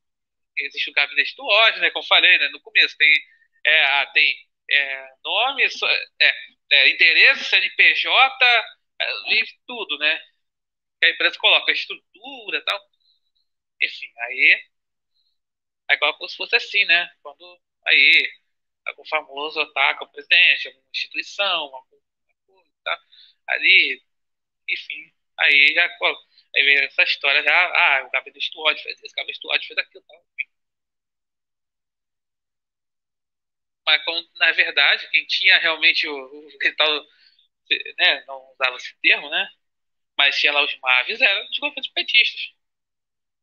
existe 0.58 0.90
o 0.90 0.92
gabinete 0.92 1.34
do 1.34 1.44
ódio, 1.44 1.80
né? 1.80 1.90
Como 1.90 2.04
eu 2.04 2.08
falei, 2.08 2.38
né? 2.38 2.48
No 2.50 2.60
começo 2.60 2.96
tem, 2.96 3.12
é, 3.66 4.06
tem 4.12 4.36
é, 4.70 5.08
nome, 5.24 5.64
é, 6.20 6.34
é, 6.70 6.90
endereço, 6.90 7.44
CNPJ 7.46 8.46
é, 9.00 9.06
tudo, 9.66 9.98
né? 9.98 10.20
Que 11.00 11.06
a 11.06 11.10
empresa 11.10 11.36
coloca 11.38 11.72
a 11.72 11.74
estrutura 11.74 12.62
tal. 12.64 12.80
Enfim, 13.82 14.06
aí 14.20 14.64
é 15.90 15.96
como 15.98 16.28
se 16.28 16.36
fosse 16.36 16.56
assim, 16.56 16.84
né? 16.86 17.10
Quando 17.22 17.60
aí 17.86 18.32
algum 18.86 19.04
famoso 19.06 19.60
ataca 19.60 20.04
o 20.04 20.08
presidente, 20.10 20.68
alguma 20.68 20.86
instituição, 20.92 21.46
alguma 21.64 21.82
coisa, 22.46 22.70
tá? 22.84 22.98
ali, 23.48 24.02
enfim, 24.68 25.12
aí 25.38 25.74
já 25.74 25.84
aí 26.56 26.64
vem 26.64 26.78
essa 26.84 27.02
história 27.04 27.42
já, 27.44 27.52
ah, 27.54 28.06
o 28.06 28.10
gabinete 28.12 28.50
do 28.52 28.60
ódio 28.62 28.82
fez 28.84 28.98
isso, 28.98 29.12
o 29.12 29.16
gabinete 29.16 29.40
do 29.42 29.50
ódio 29.50 29.68
fez 29.68 29.78
aquilo, 29.78 30.04
tá? 30.04 30.14
enfim. 30.16 30.50
Mas 33.86 34.04
como, 34.04 34.26
na 34.36 34.52
verdade, 34.52 35.08
quem 35.10 35.26
tinha 35.26 35.58
realmente 35.58 36.06
o, 36.08 36.14
o 36.14 36.76
tal, 36.76 37.04
né, 37.98 38.24
não 38.26 38.52
usava 38.52 38.76
esse 38.76 38.94
termo, 39.02 39.28
né? 39.30 39.48
Mas 40.18 40.38
tinha 40.38 40.52
lá 40.52 40.64
os 40.64 40.78
Mavis, 40.80 41.20
eram 41.22 41.48
os 41.50 41.58
governos 41.60 41.88
petistas. 41.90 42.53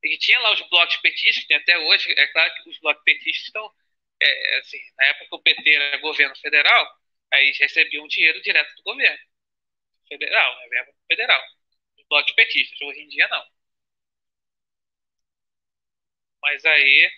E 0.03 0.17
tinha 0.17 0.39
lá 0.39 0.53
os 0.53 0.61
blocos 0.69 0.97
petistas, 0.97 1.43
que 1.43 1.47
tem 1.47 1.57
até 1.57 1.77
hoje, 1.77 2.11
é 2.17 2.27
claro 2.27 2.53
que 2.55 2.69
os 2.69 2.79
blocos 2.79 3.03
petistas 3.03 3.45
estão, 3.47 3.71
é, 4.21 4.57
assim, 4.59 4.79
na 4.97 5.05
época 5.05 5.27
que 5.29 5.35
o 5.35 5.39
PT 5.41 5.73
era 5.73 5.97
governo 5.97 6.35
federal, 6.37 6.87
aí 7.33 7.45
eles 7.47 7.59
recebiam 7.59 8.07
dinheiro 8.07 8.41
direto 8.41 8.75
do 8.75 8.83
governo 8.83 9.19
federal, 10.09 10.57
né, 10.59 10.67
verbo 10.69 10.93
federal. 11.09 11.43
Os 11.99 12.05
blocos 12.09 12.33
petistas, 12.33 12.81
hoje 12.81 13.01
em 13.01 13.09
dia 13.09 13.27
não. 13.29 13.45
Mas 16.41 16.63
aí, 16.65 17.09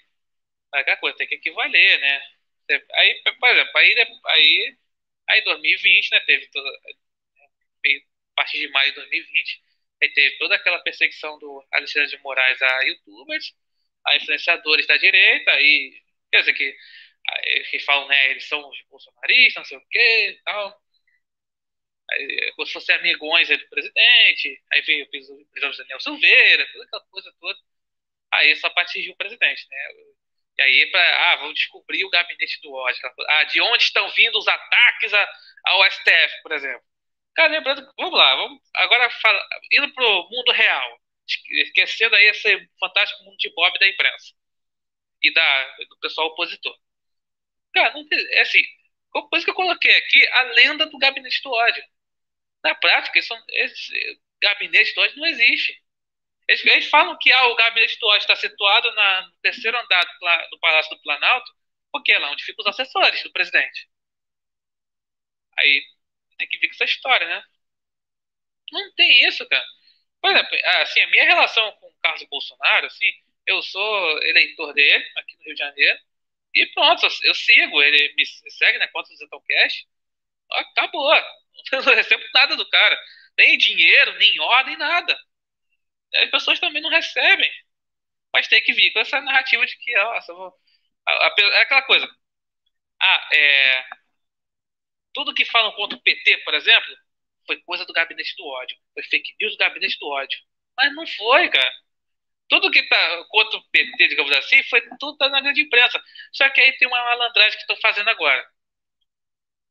é 0.75 0.79
aquela 0.79 0.97
coisa, 0.97 1.17
tem 1.17 1.27
que 1.27 1.35
equivaler, 1.35 1.99
né? 2.01 2.21
Aí, 2.95 3.23
por 3.39 3.49
exemplo, 3.49 3.71
aí, 3.77 3.95
aí, 4.27 4.77
aí 5.29 5.43
2020, 5.43 6.11
né, 6.11 6.19
teve 6.21 6.47
toda, 6.49 6.69
a 6.69 8.35
partir 8.35 8.59
de 8.59 8.67
maio 8.69 8.89
de 8.91 8.95
2020, 8.95 9.61
Aí 10.03 10.09
teve 10.11 10.37
toda 10.37 10.55
aquela 10.55 10.79
perseguição 10.79 11.39
do 11.39 11.65
Alexandre 11.71 12.09
de 12.09 12.21
Moraes 12.21 12.61
a 12.61 12.81
youtubers, 12.81 13.53
a 14.05 14.17
influenciadores 14.17 14.85
da 14.85 14.97
direita, 14.97 15.51
e 15.61 15.93
quer 16.29 16.41
dizer 16.41 16.53
que, 16.53 16.75
que 17.69 17.79
falam, 17.79 18.09
né, 18.09 18.31
eles 18.31 18.43
são 18.45 18.67
os 18.69 18.81
bolsonaristas, 18.89 19.55
não 19.55 19.65
sei 19.65 19.77
o 19.77 19.87
que 19.89 20.41
tal. 20.43 20.83
Aí, 22.11 22.51
como 22.57 22.67
se 22.67 22.73
fossem 22.73 22.95
amigões 22.95 23.47
do 23.47 23.69
presidente, 23.69 24.61
aí 24.73 24.81
veio 24.81 25.05
o 25.05 25.09
presidente 25.09 25.77
Daniel 25.77 26.01
Silveira, 26.01 26.67
toda 26.73 26.83
aquela 26.83 27.03
coisa 27.05 27.33
toda. 27.39 27.59
Aí 28.33 28.55
só 28.57 28.69
para 28.71 28.83
atingir 28.83 29.11
o 29.11 29.15
presidente, 29.15 29.65
né? 29.69 29.87
E 30.57 30.61
aí, 30.63 30.91
para 30.91 31.31
ah, 31.31 31.35
vamos 31.37 31.55
descobrir 31.55 32.03
o 32.03 32.09
gabinete 32.09 32.59
do 32.61 32.73
ódio. 32.73 32.99
Ah, 33.29 33.43
de 33.45 33.61
onde 33.61 33.83
estão 33.83 34.09
vindo 34.09 34.37
os 34.37 34.47
ataques 34.49 35.13
ao 35.63 35.85
STF, 35.91 36.41
por 36.43 36.51
exemplo. 36.51 36.92
Cara, 37.35 37.51
lembrando, 37.51 37.91
vamos 37.97 38.17
lá, 38.17 38.35
vamos 38.35 38.61
agora 38.75 39.09
fala, 39.09 39.47
indo 39.71 39.91
pro 39.93 40.29
mundo 40.29 40.51
real, 40.51 41.01
esquecendo 41.27 42.15
aí 42.15 42.25
esse 42.27 42.69
fantástico 42.79 43.23
mundo 43.23 43.37
de 43.37 43.49
Bob 43.55 43.77
da 43.79 43.87
imprensa 43.87 44.33
e 45.21 45.33
da, 45.33 45.77
do 45.89 45.99
pessoal 45.99 46.27
opositor. 46.27 46.77
Cara, 47.73 47.93
não 47.93 48.05
é 48.11 48.41
assim, 48.41 48.59
isso 48.59 49.45
que 49.45 49.51
eu 49.51 49.55
coloquei 49.55 49.95
aqui 49.97 50.27
a 50.29 50.41
lenda 50.43 50.85
do 50.87 50.97
gabinete 50.97 51.41
do 51.43 51.51
ódio. 51.51 51.83
Na 52.63 52.75
prática, 52.75 53.19
esse, 53.19 53.33
esse 53.49 54.21
gabinete 54.41 54.93
do 54.95 55.01
ódio 55.01 55.17
não 55.17 55.27
existe. 55.27 55.81
Eles, 56.47 56.65
eles 56.65 56.89
falam 56.89 57.17
que 57.19 57.31
ah, 57.31 57.47
o 57.47 57.55
gabinete 57.55 57.99
do 57.99 58.07
ódio 58.07 58.19
está 58.19 58.35
situado 58.35 58.91
na, 58.95 59.27
no 59.27 59.33
terceiro 59.41 59.77
andar 59.79 60.03
do, 60.05 60.49
do 60.51 60.59
Palácio 60.59 60.95
do 60.95 61.01
Planalto, 61.03 61.51
porque 61.91 62.11
é 62.13 62.19
lá 62.19 62.31
onde 62.31 62.43
ficam 62.43 62.63
os 62.63 62.69
assessores 62.69 63.23
do 63.23 63.31
presidente. 63.31 63.89
Aí 65.57 65.83
tem 66.47 66.59
que 66.59 66.67
ver 66.67 66.67
com 66.69 66.73
essa 66.75 66.85
história, 66.85 67.27
né? 67.27 67.43
Não 68.71 68.93
tem 68.95 69.25
isso, 69.27 69.47
cara. 69.47 69.65
Por 70.21 70.31
exemplo, 70.31 70.57
assim, 70.81 71.01
a 71.01 71.07
minha 71.07 71.25
relação 71.25 71.71
com 71.73 71.87
o 71.87 71.95
Carlos 72.01 72.23
Bolsonaro, 72.29 72.87
assim, 72.87 73.05
eu 73.47 73.61
sou 73.63 74.23
eleitor 74.23 74.73
dele 74.73 75.05
aqui 75.17 75.37
no 75.37 75.43
Rio 75.45 75.55
de 75.55 75.59
Janeiro. 75.59 75.99
E 76.55 76.65
pronto, 76.67 77.07
eu 77.23 77.35
sigo, 77.35 77.81
ele 77.83 78.13
me 78.15 78.25
segue 78.51 78.77
na 78.79 78.87
conta 78.89 79.09
do 79.09 79.17
Zetocast. 79.17 79.87
Acabou. 80.51 81.13
Eu 81.71 81.83
não 81.83 81.95
recebo 81.95 82.23
nada 82.33 82.55
do 82.57 82.69
cara. 82.69 82.99
Nem 83.37 83.57
dinheiro, 83.57 84.17
nem 84.19 84.39
ordem, 84.39 84.77
nada. 84.77 85.17
As 86.15 86.29
pessoas 86.31 86.59
também 86.59 86.81
não 86.81 86.89
recebem. 86.89 87.51
Mas 88.33 88.47
tem 88.47 88.61
que 88.63 88.73
vir 88.73 88.91
com 88.93 88.99
essa 88.99 89.21
narrativa 89.21 89.65
de 89.65 89.77
que, 89.77 89.95
nossa, 89.95 90.33
vou... 90.33 90.53
é 91.07 91.61
aquela 91.61 91.83
coisa. 91.83 92.07
Ah, 93.01 93.29
é 93.33 93.85
tudo 95.13 95.33
que 95.33 95.45
falam 95.45 95.71
contra 95.73 95.97
o 95.97 96.01
PT, 96.01 96.37
por 96.39 96.53
exemplo, 96.53 96.95
foi 97.45 97.61
coisa 97.61 97.85
do 97.85 97.93
gabinete 97.93 98.35
do 98.37 98.45
ódio. 98.45 98.77
Foi 98.93 99.03
fake 99.03 99.35
news 99.39 99.53
do 99.53 99.57
gabinete 99.57 99.97
do 99.99 100.07
ódio. 100.07 100.39
Mas 100.77 100.93
não 100.95 101.05
foi, 101.05 101.49
cara. 101.49 101.71
Tudo 102.49 102.71
que 102.71 102.83
tá 102.83 103.25
contra 103.29 103.57
o 103.57 103.63
PT, 103.71 104.07
digamos 104.09 104.31
assim, 104.33 104.61
foi 104.63 104.81
tudo 104.99 105.17
tá 105.17 105.29
na 105.29 105.41
grande 105.41 105.61
imprensa. 105.61 106.01
Só 106.33 106.49
que 106.49 106.61
aí 106.61 106.73
tem 106.77 106.87
uma 106.87 107.03
malandragem 107.03 107.53
que 107.53 107.61
estão 107.61 107.77
fazendo 107.77 108.09
agora. 108.09 108.45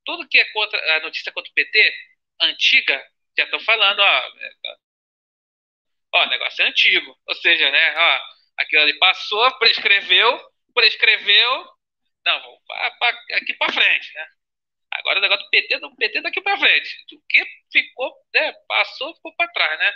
Tudo 0.05 0.29
que 0.29 0.39
é 0.39 0.45
contra 0.53 0.97
a 0.97 1.01
notícia 1.01 1.33
contra 1.33 1.51
o 1.51 1.55
PT, 1.55 1.95
antiga, 2.41 3.07
já 3.39 3.45
estão 3.45 3.61
falando, 3.61 4.01
ó, 4.01 4.33
ó, 6.15 6.27
negócio 6.27 6.65
é 6.65 6.69
antigo. 6.69 7.17
Ou 7.27 7.35
seja, 7.37 7.71
né, 7.71 7.95
ó, 7.97 8.21
aquilo 8.59 8.83
ali 8.83 8.99
passou, 8.99 9.51
prescreveu, 9.59 10.41
prescreveu, 10.75 11.67
não, 12.25 12.59
aqui 13.35 13.55
para 13.55 13.73
frente, 13.73 14.15
né? 14.15 14.27
Agora 14.95 15.19
o 15.19 15.23
negócio 15.23 15.45
do 15.45 15.51
PT, 15.51 15.79
do 15.79 15.97
PT 15.97 16.21
daqui 16.21 16.41
para 16.41 16.59
frente. 16.59 17.05
O 17.15 17.21
que 17.29 17.47
ficou, 17.73 18.15
né, 18.35 18.53
passou, 18.69 19.15
ficou 19.15 19.35
para 19.37 19.51
trás, 19.53 19.79
né? 19.79 19.93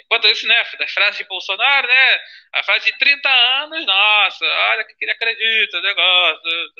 Enquanto 0.00 0.28
isso, 0.28 0.46
né, 0.46 0.64
das 0.78 0.92
frases 0.92 1.18
de 1.18 1.24
Bolsonaro, 1.24 1.86
né, 1.86 2.20
a 2.54 2.62
frase 2.62 2.86
de 2.86 2.98
30 2.98 3.28
anos, 3.28 3.84
nossa, 3.84 4.44
olha 4.44 4.84
que 4.84 4.94
ele 5.00 5.10
acredita, 5.10 5.80
negócio, 5.80 6.72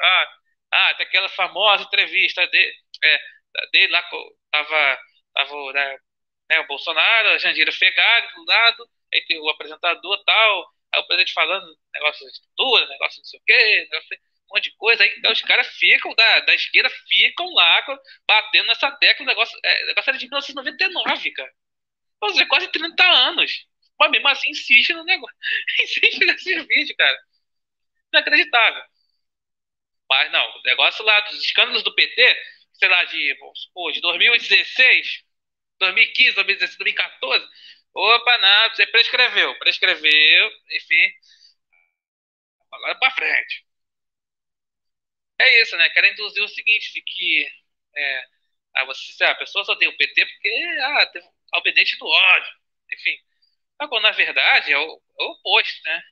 ah, 0.00 0.36
ah, 0.72 0.94
tem 0.94 1.06
aquela 1.06 1.28
famosa 1.30 1.84
entrevista 1.84 2.46
dele, 2.46 2.74
é, 3.04 3.20
dele 3.72 3.92
lá, 3.92 4.02
tava, 4.52 4.98
tava 5.34 5.72
né, 5.72 5.98
né, 6.50 6.60
o 6.60 6.66
Bolsonaro, 6.66 7.30
a 7.30 7.38
Jandira 7.38 7.72
Fegali 7.72 8.28
do 8.34 8.44
lado, 8.44 8.88
aí 9.12 9.22
tem 9.26 9.40
o 9.40 9.48
apresentador 9.48 10.22
tal, 10.24 10.74
aí 10.92 11.00
o 11.00 11.06
presidente 11.06 11.32
falando 11.32 11.66
negócio 11.94 12.26
de 12.26 12.32
estrutura, 12.32 12.86
negócio 12.86 13.18
não 13.18 13.24
sei 13.24 13.40
o 13.40 13.42
quê, 13.46 13.88
negócio 13.90 14.18
um 14.50 14.54
monte 14.56 14.70
de 14.70 14.76
coisa, 14.76 15.02
aí 15.02 15.20
os 15.30 15.42
caras 15.42 15.66
ficam, 15.76 16.14
da, 16.14 16.40
da 16.40 16.54
esquerda, 16.54 16.90
ficam 17.06 17.52
lá 17.52 17.82
batendo 18.26 18.66
nessa 18.66 18.90
tecla, 18.92 19.24
o 19.24 19.28
negócio, 19.28 19.58
é, 19.62 19.84
o 19.84 19.86
negócio 19.88 20.10
era 20.10 20.18
de 20.18 20.24
1999, 20.26 21.30
cara. 21.32 21.52
Ou 22.20 22.30
seja, 22.30 22.46
quase 22.46 22.68
30 22.68 23.04
anos. 23.04 23.66
Mas 23.98 24.10
mesmo 24.10 24.28
assim 24.28 24.50
insiste 24.50 24.92
no 24.92 25.04
negócio. 25.04 25.36
insiste 25.82 26.24
nesse 26.24 26.60
vídeo, 26.62 26.96
cara. 26.96 27.18
Inacreditável. 28.12 28.82
Mas 30.08 30.32
não, 30.32 30.56
o 30.56 30.62
negócio 30.62 31.04
lá 31.04 31.20
dos 31.20 31.42
escândalos 31.42 31.82
do 31.82 31.94
PT, 31.94 32.42
sei 32.72 32.88
lá, 32.88 33.04
de, 33.04 33.34
vamos 33.34 33.60
supor, 33.62 33.92
de 33.92 34.00
2016, 34.00 35.24
2015, 35.78 36.34
2016, 36.34 36.78
2014. 36.78 37.46
Opa, 37.94 38.38
não, 38.38 38.70
você 38.70 38.86
prescreveu, 38.86 39.58
prescreveu, 39.58 40.50
enfim. 40.70 41.12
Agora 42.72 42.94
pra 42.96 43.10
frente. 43.10 43.67
É 45.40 45.62
isso, 45.62 45.76
né? 45.76 45.88
Querem 45.90 46.12
induzir 46.12 46.42
o 46.42 46.48
seguinte, 46.48 46.92
de 46.92 47.02
que 47.02 47.46
é, 47.96 48.24
ah, 48.76 48.84
você, 48.84 49.24
a 49.24 49.34
pessoa 49.34 49.64
só 49.64 49.76
tem 49.76 49.88
o 49.88 49.96
PT 49.96 50.26
porque 50.26 50.78
ah, 50.82 51.06
teve 51.06 51.26
albenete 51.52 51.96
do 51.98 52.06
ódio, 52.06 52.52
enfim. 52.92 53.16
Agora, 53.78 54.02
na 54.02 54.12
verdade, 54.12 54.72
é 54.72 54.78
o, 54.78 55.02
é 55.20 55.22
o 55.22 55.30
oposto, 55.32 55.82
né? 55.84 56.02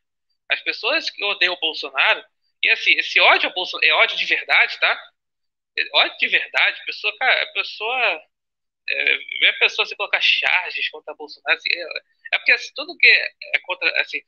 As 0.50 0.60
pessoas 0.62 1.10
que 1.10 1.24
odeiam 1.24 1.54
o 1.54 1.60
Bolsonaro, 1.60 2.24
e 2.62 2.70
assim, 2.70 2.92
esse 2.98 3.20
ódio 3.20 3.48
ao 3.48 3.54
Bolsonaro 3.54 3.86
é 3.86 3.94
ódio 3.94 4.16
de 4.16 4.24
verdade, 4.26 4.78
tá? 4.80 5.10
É 5.78 5.82
ódio 5.94 6.18
de 6.18 6.28
verdade, 6.28 6.84
pessoa, 6.86 7.16
cara, 7.18 7.42
a 7.42 7.52
pessoa 7.52 8.22
é, 8.88 9.16
ver 9.40 9.48
a 9.48 9.58
pessoa 9.58 9.86
se 9.86 9.96
colocar 9.96 10.20
charges 10.20 10.88
contra 10.90 11.14
Bolsonaro, 11.14 11.56
assim, 11.58 11.68
é, 11.72 11.82
é, 12.34 12.38
porque 12.38 12.52
assim, 12.52 12.72
tudo 12.74 12.96
que 12.96 13.08
é, 13.08 13.58
contra, 13.64 14.00
assim, 14.00 14.20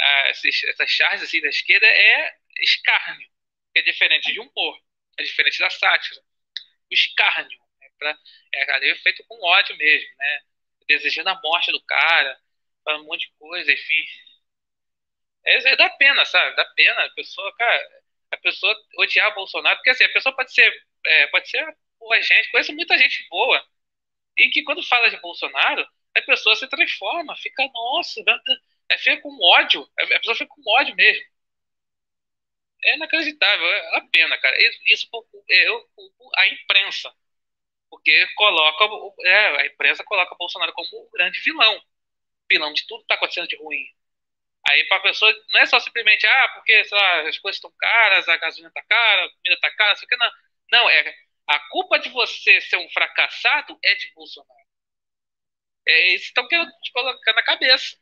a, 0.00 0.30
esses, 0.30 0.64
essas 0.64 0.90
charges 0.90 1.24
assim, 1.28 1.40
da 1.40 1.48
esquerda 1.48 1.86
é 1.86 2.34
escárnio, 2.60 3.28
é 3.78 3.82
diferente 3.82 4.32
de 4.32 4.40
humor, 4.40 4.80
é 5.18 5.22
diferente 5.22 5.58
da 5.58 5.70
sátira. 5.70 6.20
O 6.90 6.94
escárnio 6.94 7.58
né, 7.80 7.88
pra, 7.98 8.18
é, 8.54 8.90
é 8.90 8.94
feito 8.96 9.24
com 9.26 9.42
ódio 9.44 9.76
mesmo, 9.76 10.16
né? 10.16 10.42
Desejando 10.86 11.30
a 11.30 11.40
morte 11.40 11.70
do 11.70 11.82
cara, 11.82 12.40
falando 12.84 13.02
um 13.02 13.06
monte 13.06 13.28
de 13.28 13.32
coisa, 13.38 13.72
enfim. 13.72 14.04
É, 15.44 15.70
é 15.72 15.76
dá 15.76 15.88
pena, 15.90 16.24
sabe? 16.24 16.56
Dá 16.56 16.64
pena 16.64 17.04
a 17.04 17.10
pessoa, 17.10 17.54
cara, 17.56 18.02
a 18.30 18.36
pessoa 18.38 18.74
odiar 18.98 19.34
Bolsonaro, 19.34 19.76
porque 19.76 19.90
assim, 19.90 20.04
a 20.04 20.12
pessoa 20.12 20.34
pode 20.34 20.52
ser, 20.52 20.86
é, 21.04 21.26
pode 21.28 21.48
ser 21.48 21.76
boa 21.98 22.20
gente, 22.22 22.50
conheço 22.50 22.72
muita 22.72 22.96
gente 22.96 23.26
boa, 23.28 23.64
e 24.36 24.50
que 24.50 24.62
quando 24.62 24.86
fala 24.86 25.10
de 25.10 25.20
Bolsonaro, 25.20 25.86
a 26.16 26.22
pessoa 26.22 26.56
se 26.56 26.66
transforma, 26.68 27.36
fica, 27.36 27.66
nossa, 27.72 28.20
é, 28.88 28.98
fica 28.98 29.20
com 29.20 29.36
ódio, 29.42 29.88
a 29.98 30.06
pessoa 30.18 30.36
fica 30.36 30.50
com 30.54 30.62
ódio 30.70 30.94
mesmo. 30.94 31.24
É 32.84 32.94
inacreditável, 32.96 33.66
é 33.66 33.96
a 33.96 34.00
pena, 34.12 34.38
cara. 34.38 34.56
Isso 34.86 35.08
eu 35.48 35.88
a 36.36 36.46
imprensa, 36.48 37.12
porque 37.90 38.26
coloca, 38.36 38.84
é, 39.26 39.62
a 39.62 39.66
imprensa 39.66 40.04
coloca 40.04 40.34
o 40.34 40.38
Bolsonaro 40.38 40.72
como 40.74 40.88
o 40.92 41.10
grande 41.12 41.40
vilão, 41.40 41.82
vilão 42.50 42.72
de 42.74 42.86
tudo 42.86 43.00
que 43.00 43.04
está 43.04 43.16
acontecendo 43.16 43.48
de 43.48 43.56
ruim. 43.56 43.86
Aí 44.70 44.84
para 44.88 44.98
a 44.98 45.02
pessoa, 45.02 45.32
não 45.50 45.60
é 45.60 45.66
só 45.66 45.80
simplesmente, 45.80 46.26
ah, 46.26 46.48
porque 46.54 46.82
lá, 46.92 47.28
as 47.28 47.38
coisas 47.38 47.56
estão 47.56 47.72
caras, 47.78 48.28
a 48.28 48.36
gasolina 48.36 48.68
está 48.68 48.82
cara, 48.84 49.24
a 49.26 49.30
comida 49.30 49.54
está 49.54 49.70
cara, 49.72 49.94
isso 49.94 50.04
aqui 50.04 50.16
não. 50.16 50.30
Não, 50.72 50.90
é 50.90 51.14
a 51.48 51.60
culpa 51.70 51.98
de 51.98 52.10
você 52.10 52.60
ser 52.60 52.76
um 52.76 52.88
fracassado 52.90 53.78
é 53.82 53.94
de 53.96 54.12
Bolsonaro. 54.14 54.58
É 55.86 56.14
isso 56.14 56.24
que 56.24 56.28
estão 56.28 56.46
querendo 56.48 56.70
te 56.82 56.92
colocar 56.92 57.32
na 57.32 57.42
cabeça. 57.42 57.96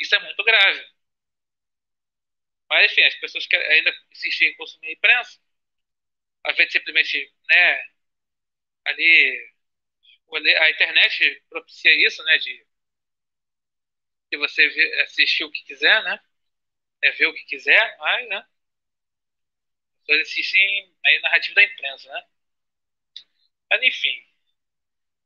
Isso 0.00 0.14
é 0.14 0.18
muito 0.20 0.42
grave. 0.44 0.84
Mas, 2.70 2.92
enfim, 2.92 3.02
as 3.02 3.14
pessoas 3.16 3.46
que 3.46 3.56
ainda 3.56 3.92
insistem 4.12 4.48
em 4.50 4.56
consumir 4.56 4.88
a 4.88 4.92
imprensa, 4.92 5.38
invés 6.48 6.66
de 6.68 6.72
simplesmente, 6.72 7.32
né, 7.50 7.82
ali, 8.84 9.52
a 10.60 10.70
internet 10.70 11.42
propicia 11.48 11.92
isso, 12.06 12.22
né, 12.24 12.38
de, 12.38 12.64
de 14.30 14.38
você 14.38 14.62
assistir 15.02 15.44
o 15.44 15.50
que 15.50 15.64
quiser, 15.64 16.02
né, 16.04 16.20
é 17.02 17.12
ver 17.12 17.26
o 17.28 17.34
que 17.34 17.44
quiser, 17.46 17.96
mas, 17.98 18.28
né, 18.28 18.38
as 18.38 18.46
pessoas 20.06 20.28
insistem 20.28 20.94
aí 21.04 21.20
narrativa 21.20 21.54
da 21.56 21.64
imprensa, 21.64 22.08
né. 22.10 22.22
Mas 23.70 23.82
enfim. 23.82 24.26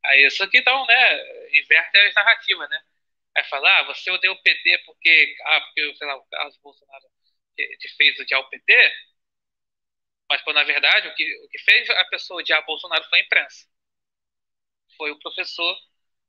Aí 0.05 0.25
isso 0.25 0.43
aqui 0.43 0.57
então, 0.57 0.85
né, 0.87 1.49
inverte 1.59 1.97
as 1.97 2.13
narrativas, 2.15 2.69
né? 2.69 2.81
Aí 3.37 3.43
falar, 3.45 3.79
ah, 3.79 3.83
você 3.85 4.11
odeia 4.11 4.31
o 4.33 4.41
PT 4.41 4.77
porque, 4.85 5.35
ah, 5.45 5.61
porque, 5.61 5.95
sei 5.95 6.07
lá, 6.07 6.17
o 6.17 6.25
Carlos 6.25 6.57
Bolsonaro 6.57 7.05
te 7.79 7.89
fez 7.95 8.19
odiar 8.19 8.41
o 8.41 8.49
PT, 8.49 8.73
mas, 10.29 10.41
pô, 10.43 10.53
na 10.53 10.63
verdade, 10.63 11.07
o 11.09 11.13
que, 11.15 11.23
o 11.45 11.49
que 11.49 11.59
fez 11.59 11.89
a 11.89 12.05
pessoa 12.05 12.39
odiar 12.39 12.65
Bolsonaro 12.65 13.03
foi 13.09 13.19
a 13.19 13.23
imprensa. 13.23 13.67
Foi 14.95 15.11
o 15.11 15.19
professor 15.19 15.75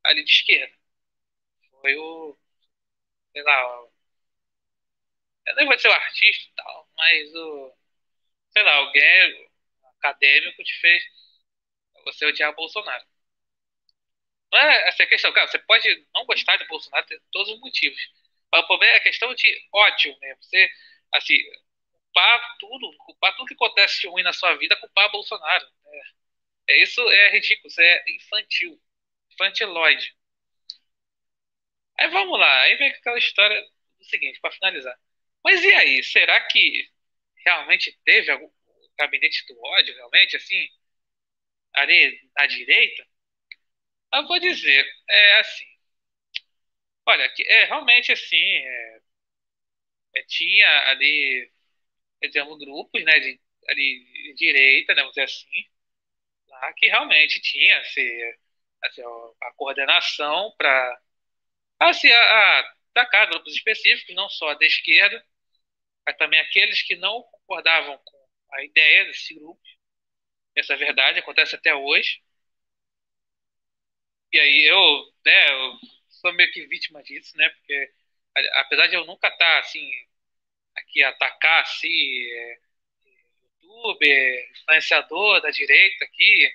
ali 0.04 0.24
de 0.24 0.30
esquerda. 0.32 0.74
Foi 1.80 1.94
o, 1.96 2.38
sei 3.32 3.42
lá, 3.42 3.86
eu 5.46 5.54
nem 5.56 5.66
vou 5.66 5.78
ser 5.78 5.88
o 5.88 5.92
artista 5.92 6.48
e 6.50 6.54
tal, 6.54 6.88
mas 6.96 7.34
o, 7.34 7.74
sei 8.52 8.62
lá, 8.62 8.74
alguém 8.76 9.50
acadêmico 9.98 10.64
te 10.64 10.74
fez 10.80 11.02
você 12.04 12.26
odiar 12.26 12.54
Bolsonaro. 12.54 13.04
Não 14.52 14.58
é 14.60 14.88
essa 14.88 15.06
questão, 15.06 15.32
cara, 15.32 15.48
você 15.48 15.58
pode 15.60 16.06
não 16.14 16.26
gostar 16.26 16.56
de 16.56 16.66
Bolsonaro, 16.66 17.06
tem 17.06 17.18
todos 17.32 17.52
os 17.54 17.60
motivos. 17.60 17.98
Mas 18.52 18.62
o 18.64 18.66
problema 18.66 18.92
é 18.94 18.96
a 18.98 19.02
questão 19.02 19.34
de 19.34 19.68
ódio 19.72 20.16
mesmo. 20.20 20.42
Você, 20.42 20.70
assim, 21.14 21.36
culpar 21.92 22.56
tudo, 22.58 22.96
culpar 22.98 23.36
tudo 23.36 23.46
que 23.48 23.54
acontece 23.54 24.06
ruim 24.08 24.22
na 24.22 24.32
sua 24.32 24.56
vida, 24.56 24.76
culpar 24.80 25.10
Bolsonaro. 25.12 25.66
É, 26.68 26.74
é 26.74 26.82
isso 26.82 27.00
é 27.10 27.30
ridículo, 27.32 27.68
isso 27.68 27.80
é 27.82 28.04
infantil, 28.10 28.80
infantiloide. 29.32 30.16
Aí 31.98 32.08
vamos 32.08 32.38
lá, 32.38 32.62
aí 32.62 32.76
vem 32.76 32.88
aquela 32.90 33.18
história 33.18 33.60
do 33.98 34.04
seguinte, 34.04 34.40
para 34.40 34.52
finalizar. 34.52 34.98
Mas 35.44 35.62
e 35.64 35.72
aí, 35.74 36.02
será 36.04 36.40
que 36.48 36.88
realmente 37.44 37.98
teve 38.04 38.30
algum 38.30 38.50
gabinete 38.98 39.44
do 39.46 39.60
ódio, 39.62 39.94
realmente, 39.96 40.36
assim? 40.36 40.68
ali 41.74 42.18
à 42.36 42.46
direita, 42.46 43.06
eu 44.14 44.26
vou 44.26 44.38
dizer, 44.38 44.86
é 45.08 45.40
assim, 45.40 45.64
olha, 47.06 47.32
é 47.46 47.64
realmente 47.64 48.12
assim, 48.12 48.36
é, 48.36 49.00
tinha 50.28 50.66
ali, 50.90 51.50
digamos, 52.22 52.58
grupos, 52.58 53.04
né, 53.04 53.20
de, 53.20 53.40
ali, 53.68 54.04
de 54.24 54.34
direita, 54.34 54.94
né, 54.94 55.02
vamos 55.02 55.14
dizer 55.14 55.24
assim, 55.26 55.66
lá 56.48 56.72
que 56.74 56.88
realmente 56.88 57.40
tinha 57.40 57.80
assim, 57.80 58.08
assim, 58.84 59.02
a 59.42 59.52
coordenação 59.56 60.54
para 60.58 61.00
assim, 61.80 62.10
atacar 62.12 63.28
grupos 63.30 63.54
específicos, 63.54 64.14
não 64.14 64.28
só 64.30 64.54
da 64.54 64.66
esquerda, 64.66 65.24
mas 66.06 66.16
também 66.18 66.40
aqueles 66.40 66.82
que 66.82 66.96
não 66.96 67.22
concordavam 67.24 67.98
com 68.04 68.28
a 68.52 68.64
ideia 68.64 69.06
desse 69.06 69.34
grupo 69.34 69.60
essa 70.56 70.76
verdade, 70.76 71.18
acontece 71.18 71.54
até 71.56 71.74
hoje. 71.74 72.20
E 74.32 74.38
aí 74.40 74.64
eu, 74.68 74.78
né, 75.24 75.50
eu 75.52 75.78
sou 76.08 76.32
meio 76.32 76.50
que 76.52 76.66
vítima 76.66 77.02
disso, 77.02 77.36
né? 77.36 77.48
Porque 77.50 77.92
apesar 78.54 78.86
de 78.88 78.96
eu 78.96 79.04
nunca 79.06 79.28
estar 79.28 79.38
tá, 79.38 79.58
assim 79.60 79.90
aqui 80.76 81.02
atacar 81.02 81.62
assim 81.62 81.88
é, 81.88 82.58
youtuber, 83.62 84.50
influenciador 84.52 85.40
da 85.40 85.50
direita 85.50 86.04
aqui, 86.04 86.52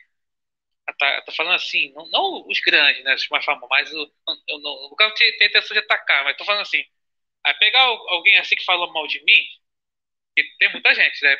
tá, 0.97 1.21
tá 1.21 1.31
falando 1.33 1.55
assim, 1.55 1.91
não, 1.93 2.09
não, 2.09 2.47
os 2.47 2.59
grandes, 2.61 3.03
né, 3.03 3.15
os 3.15 3.27
mais 3.29 3.45
famosos, 3.45 3.69
mas 3.69 3.93
o, 3.93 4.13
eu 4.47 4.59
não, 4.59 4.89
nunca 4.89 5.13
tenho 5.13 5.35
intenção 5.35 5.73
de 5.73 5.79
atacar, 5.79 6.23
mas 6.23 6.37
tô 6.37 6.45
falando 6.45 6.61
assim, 6.61 6.83
aí 7.45 7.53
pegar 7.55 7.81
alguém 7.81 8.37
assim 8.37 8.55
que 8.55 8.65
fala 8.65 8.91
mal 8.93 9.07
de 9.07 9.23
mim, 9.23 9.47
que 10.35 10.43
tem 10.59 10.71
muita 10.71 10.93
gente, 10.95 11.21
né? 11.23 11.37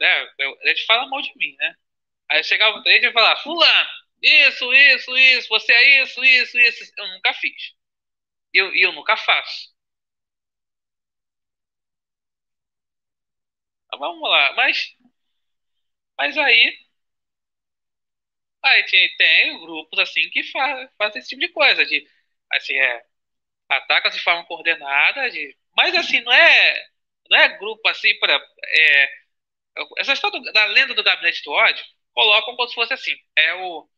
né, 0.00 0.32
ele 0.62 0.84
fala 0.86 1.06
mal 1.08 1.22
de 1.22 1.32
mim, 1.36 1.54
né? 1.58 1.74
Aí 2.30 2.44
chegava 2.44 2.78
o 2.78 2.82
trade 2.82 3.06
e 3.06 3.12
falar, 3.12 3.36
fulano, 3.38 3.90
isso, 4.22 4.72
isso, 4.74 5.16
isso, 5.16 5.48
você 5.48 5.72
é 5.72 6.02
isso, 6.02 6.24
isso, 6.24 6.58
isso. 6.58 6.92
Eu 6.98 7.08
nunca 7.08 7.32
fiz. 7.34 7.74
E 8.58 8.60
eu, 8.62 8.74
eu 8.74 8.92
nunca 8.92 9.16
faço. 9.16 9.68
Então, 13.86 13.98
vamos 13.98 14.28
lá, 14.30 14.52
mas, 14.56 14.94
mas 16.16 16.36
aí, 16.36 16.78
aí 18.64 18.84
tem, 18.86 19.16
tem 19.16 19.60
grupos 19.60 19.98
assim 19.98 20.28
que 20.30 20.42
faz, 20.44 20.88
fazem 20.98 21.20
esse 21.20 21.28
tipo 21.30 21.40
de 21.40 21.48
coisa, 21.48 21.84
de 21.86 22.06
assim, 22.52 22.74
é, 22.74 23.04
ataca 23.70 24.10
de 24.10 24.20
forma 24.20 24.44
coordenada, 24.46 25.30
de, 25.30 25.56
mas 25.76 25.94
assim, 25.96 26.22
não 26.22 26.32
é, 26.32 26.86
não 27.30 27.38
é 27.40 27.58
grupo 27.58 27.88
assim 27.88 28.18
para 28.20 28.34
é, 28.66 29.08
essa 29.98 30.12
história 30.14 30.40
do, 30.40 30.52
da 30.52 30.64
lenda 30.66 30.94
do 30.94 31.02
gabinete 31.04 31.42
do 31.44 31.52
ódio 31.52 31.84
colocam 32.14 32.56
como 32.56 32.68
se 32.68 32.74
fosse 32.74 32.92
assim, 32.94 33.16
é 33.36 33.54
o 33.54 33.88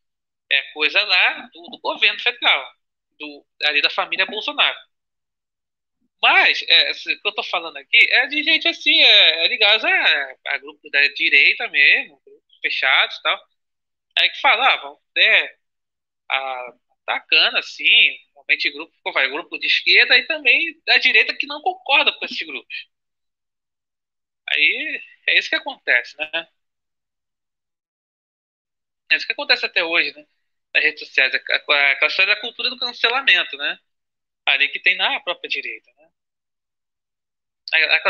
é 0.51 0.63
coisa 0.75 1.03
lá 1.05 1.49
do, 1.55 1.63
do 1.71 1.81
governo 1.81 2.21
federal, 2.21 2.67
do 3.21 3.47
ali 3.65 3.83
da 3.83 3.91
família 3.91 4.27
Bolsonaro. 4.27 4.79
Mas 6.23 6.63
é, 6.69 6.91
o 6.93 6.95
que 6.95 7.21
eu 7.25 7.31
estou 7.31 7.45
falando 7.45 7.77
aqui 7.79 7.97
é 8.11 8.27
de 8.27 8.43
gente 8.43 8.69
assim, 8.69 9.01
é, 9.03 9.45
é 9.45 9.49
ligado 9.49 9.87
a, 9.87 10.33
a 10.49 10.59
da 10.93 11.09
direita 11.15 11.69
mesmo, 11.69 12.21
fechados 12.63 13.17
e 13.17 13.23
tal. 13.23 13.41
Aí 14.19 14.31
que 14.31 14.41
falavam, 14.41 14.99
né, 15.17 15.51
a, 16.31 16.75
atacando 17.07 17.59
assim, 17.59 17.87
realmente 18.35 18.71
grupo, 18.73 18.95
vai, 19.13 19.31
grupo 19.31 19.59
de 19.59 19.67
esquerda 19.67 20.19
e 20.19 20.27
também 20.27 20.81
da 20.87 20.99
direita 20.99 21.37
que 21.37 21.47
não 21.47 21.63
concorda 21.63 22.13
com 22.13 22.25
esses 22.27 22.43
grupos. 22.47 22.89
Aí 24.49 25.01
é 25.29 25.39
isso 25.39 25.49
que 25.49 25.57
acontece, 25.57 26.17
né? 26.19 26.47
É 29.11 29.17
isso 29.17 29.27
que 29.27 29.33
acontece 29.33 29.67
até 29.67 29.85
hoje, 29.85 30.13
né? 30.17 30.27
Nas 30.75 30.85
redes 30.85 31.01
sociais, 31.07 31.35
aquela 31.35 32.07
história 32.07 32.35
da 32.35 32.41
cultura 32.41 32.71
do 32.71 32.79
cancelamento, 32.79 33.57
né? 33.57 33.79
Ali 34.47 34.69
que 34.71 34.81
tem 34.81 34.97
na 34.97 35.21
própria 35.21 35.49
direita, 35.49 35.91
né? 35.97 36.11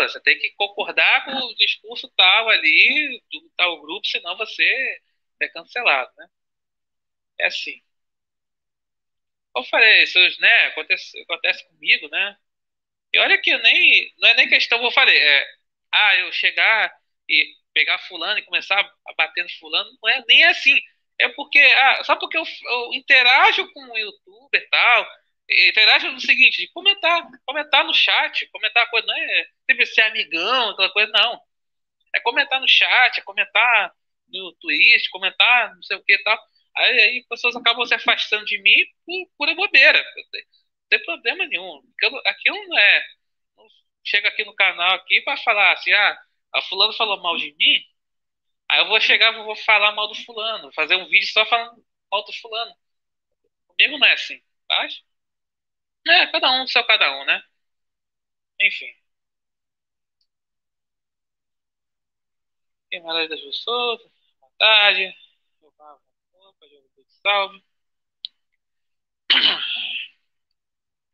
Você 0.09 0.21
tem 0.21 0.39
que 0.39 0.51
concordar 0.53 1.25
com 1.25 1.33
o 1.33 1.55
discurso 1.55 2.11
tal 2.17 2.49
ali, 2.49 3.23
do 3.31 3.51
tal 3.57 3.81
grupo, 3.81 4.07
senão 4.07 4.37
você 4.37 5.01
é 5.41 5.49
cancelado, 5.49 6.11
né? 6.17 6.27
É 7.39 7.47
assim. 7.47 7.83
Eu 9.57 9.65
falei, 9.65 10.05
isso 10.05 10.19
né, 10.41 10.67
acontece, 10.67 11.21
acontece 11.23 11.67
comigo, 11.69 12.09
né? 12.09 12.37
E 13.13 13.19
olha 13.21 13.41
que 13.41 13.51
eu 13.51 13.61
nem, 13.63 14.15
não 14.19 14.29
é 14.31 14.35
nem 14.35 14.49
questão, 14.49 14.83
eu 14.85 14.91
falei, 14.93 15.19
é, 15.19 15.47
ah, 15.93 16.17
eu 16.19 16.33
chegar 16.33 16.93
e 17.29 17.55
pegar 17.75 17.99
fulano 18.01 18.39
e 18.41 18.45
começar 18.45 18.81
a 18.81 19.15
bater 19.15 19.45
no 19.45 19.51
fulano, 19.61 19.91
não 20.03 20.11
é 20.11 20.25
nem 20.29 20.45
assim. 20.47 20.79
É 21.21 21.29
porque, 21.31 21.59
ah, 21.59 22.05
só 22.05 22.17
porque 22.17 22.39
eu, 22.39 22.45
eu 22.45 22.95
interajo 22.95 23.71
com 23.73 23.85
o 23.85 23.99
youtuber 23.99 24.63
e 24.63 24.69
tal, 24.69 25.07
interajo 25.69 26.11
no 26.13 26.21
seguinte, 26.21 26.63
de 26.63 26.73
comentar, 26.73 27.23
comentar 27.47 27.85
no 27.85 27.95
chat, 27.95 28.47
comentar 28.51 28.89
coisa, 28.91 29.07
não 29.07 29.15
é 29.15 29.47
sempre 29.69 29.87
ser 29.87 30.03
amigão, 30.03 30.71
aquela 30.71 30.91
coisa, 30.91 31.13
não. 31.13 31.41
É 32.15 32.21
comentar 32.21 32.61
no 32.61 32.69
chat, 32.69 33.19
é 33.19 33.23
comentar 33.23 33.93
no 34.29 34.53
Twitch, 34.61 35.09
comentar 35.11 35.75
não 35.75 35.83
sei 35.83 35.97
o 35.97 36.05
que 36.05 36.15
e 36.15 36.23
tal. 36.23 36.39
Aí, 36.77 37.01
aí 37.01 37.27
pessoas 37.29 37.57
acabam 37.57 37.85
se 37.87 37.95
afastando 37.95 38.45
de 38.45 38.61
mim 38.63 38.87
por 39.07 39.31
pura 39.39 39.55
bobeira. 39.55 39.99
Não 40.03 40.89
tem 40.89 41.03
problema 41.05 41.47
nenhum. 41.47 41.83
Aquilo 42.27 42.69
não 42.69 42.79
é. 42.79 43.05
Chega 44.05 44.29
aqui 44.29 44.45
no 44.45 44.55
canal 44.55 44.95
aqui 44.95 45.21
para 45.23 45.37
falar 45.39 45.73
assim, 45.73 45.93
ah, 45.93 46.19
a 46.55 46.63
fulano 46.63 46.93
falou 46.95 47.21
mal 47.23 47.37
de 47.37 47.55
mim, 47.59 47.85
aí 48.71 48.81
eu 48.81 48.89
vou 48.89 49.01
chegar 49.01 49.33
vou 49.33 49.57
falar 49.57 49.93
mal 49.93 50.09
do 50.09 50.15
fulano, 50.25 50.73
fazer 50.73 50.97
um 50.97 51.09
vídeo 51.09 51.29
só 51.29 51.45
falando 51.47 51.85
mal 52.11 52.25
do 52.25 52.33
fulano. 52.35 52.75
Comigo 53.69 53.99
não 53.99 54.07
é 54.07 54.13
assim, 54.15 54.41
tá? 54.69 54.87
É, 56.07 56.27
cada 56.27 56.51
um 56.63 56.67
seu 56.67 56.85
cada 56.87 57.11
um, 57.21 57.25
né? 57.25 57.43
Enfim. 58.61 58.95
Guimarães 62.91 63.29
das 63.29 63.41
Pessoas, 63.41 64.01
boa 64.41 64.53
tarde. 64.59 65.13
Salve. 67.23 67.63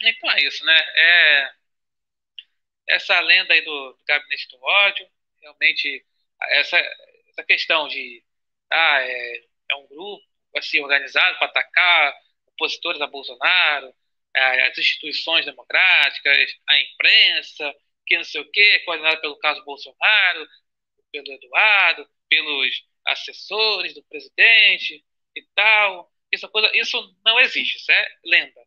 Então 0.02 0.30
é 0.30 0.42
isso, 0.42 0.64
né? 0.64 0.72
É 0.74 1.50
essa 2.88 3.18
lenda 3.20 3.52
aí 3.54 3.62
do, 3.62 3.92
do 3.92 4.04
gabinete 4.06 4.48
do 4.48 4.62
ódio, 4.62 5.08
realmente 5.40 6.04
essa, 6.50 6.78
essa 7.36 7.44
questão 7.44 7.86
de 7.86 8.24
ah, 8.70 9.00
é, 9.02 9.44
é 9.70 9.74
um 9.76 9.86
grupo 9.86 10.24
assim 10.56 10.80
organizado 10.80 11.38
para 11.38 11.48
atacar 11.48 12.14
opositores 12.46 13.00
a 13.00 13.06
Bolsonaro, 13.06 13.94
é, 14.34 14.66
as 14.66 14.78
instituições 14.78 15.44
democráticas, 15.44 16.56
a 16.68 16.80
imprensa, 16.80 17.74
que 18.06 18.16
não 18.16 18.24
sei 18.24 18.40
o 18.40 18.50
quê, 18.50 18.80
coordenado 18.80 19.20
pelo 19.20 19.38
caso 19.38 19.64
Bolsonaro, 19.64 20.48
pelo 21.12 21.32
Eduardo, 21.32 22.08
pelos 22.28 22.84
assessores 23.06 23.94
do 23.94 24.02
presidente 24.04 25.04
e 25.34 25.42
tal. 25.54 26.10
Isso, 26.32 26.48
coisa, 26.48 26.70
isso 26.74 27.16
não 27.24 27.38
existe, 27.40 27.76
isso 27.76 27.92
é 27.92 28.08
lenda. 28.24 28.66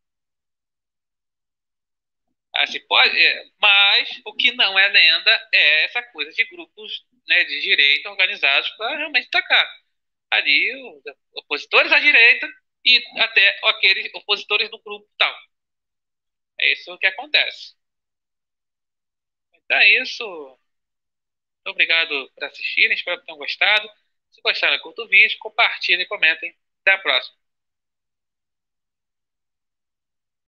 Assim, 2.55 2.79
pode, 2.88 3.17
é, 3.17 3.45
mas 3.60 4.21
o 4.25 4.34
que 4.34 4.51
não 4.53 4.77
é 4.77 4.88
lenda 4.88 5.49
é 5.53 5.86
essa 5.86 6.01
coisa 6.03 6.32
de 6.32 6.43
grupos 6.45 7.05
né, 7.27 7.43
de 7.45 7.62
direita 7.62 8.10
organizados 8.10 8.69
para 8.71 8.97
realmente 8.97 9.27
atacar 9.27 9.67
ali 10.32 10.75
os 10.75 11.03
opositores 11.34 11.91
à 11.91 11.99
direita 11.99 12.47
e 12.86 13.03
até 13.19 13.60
aqueles 13.63 14.13
opositores 14.13 14.69
do 14.69 14.79
grupo 14.79 15.08
tal. 15.17 15.36
É 16.60 16.73
isso 16.73 16.97
que 16.97 17.08
acontece. 17.08 17.75
Então 19.53 19.77
é 19.77 20.01
isso. 20.01 20.23
Muito 20.25 21.73
obrigado 21.73 22.32
por 22.34 22.43
assistirem. 22.43 22.95
Espero 22.95 23.19
que 23.19 23.25
tenham 23.25 23.38
gostado. 23.38 23.89
Se 24.32 24.41
gostaram, 24.41 24.79
curta 24.79 25.01
o 25.03 25.08
vídeo, 25.08 25.38
compartilhem 25.39 26.08
comentem. 26.08 26.55
Até 26.82 26.93
a 26.93 26.97
próxima. 26.99 27.38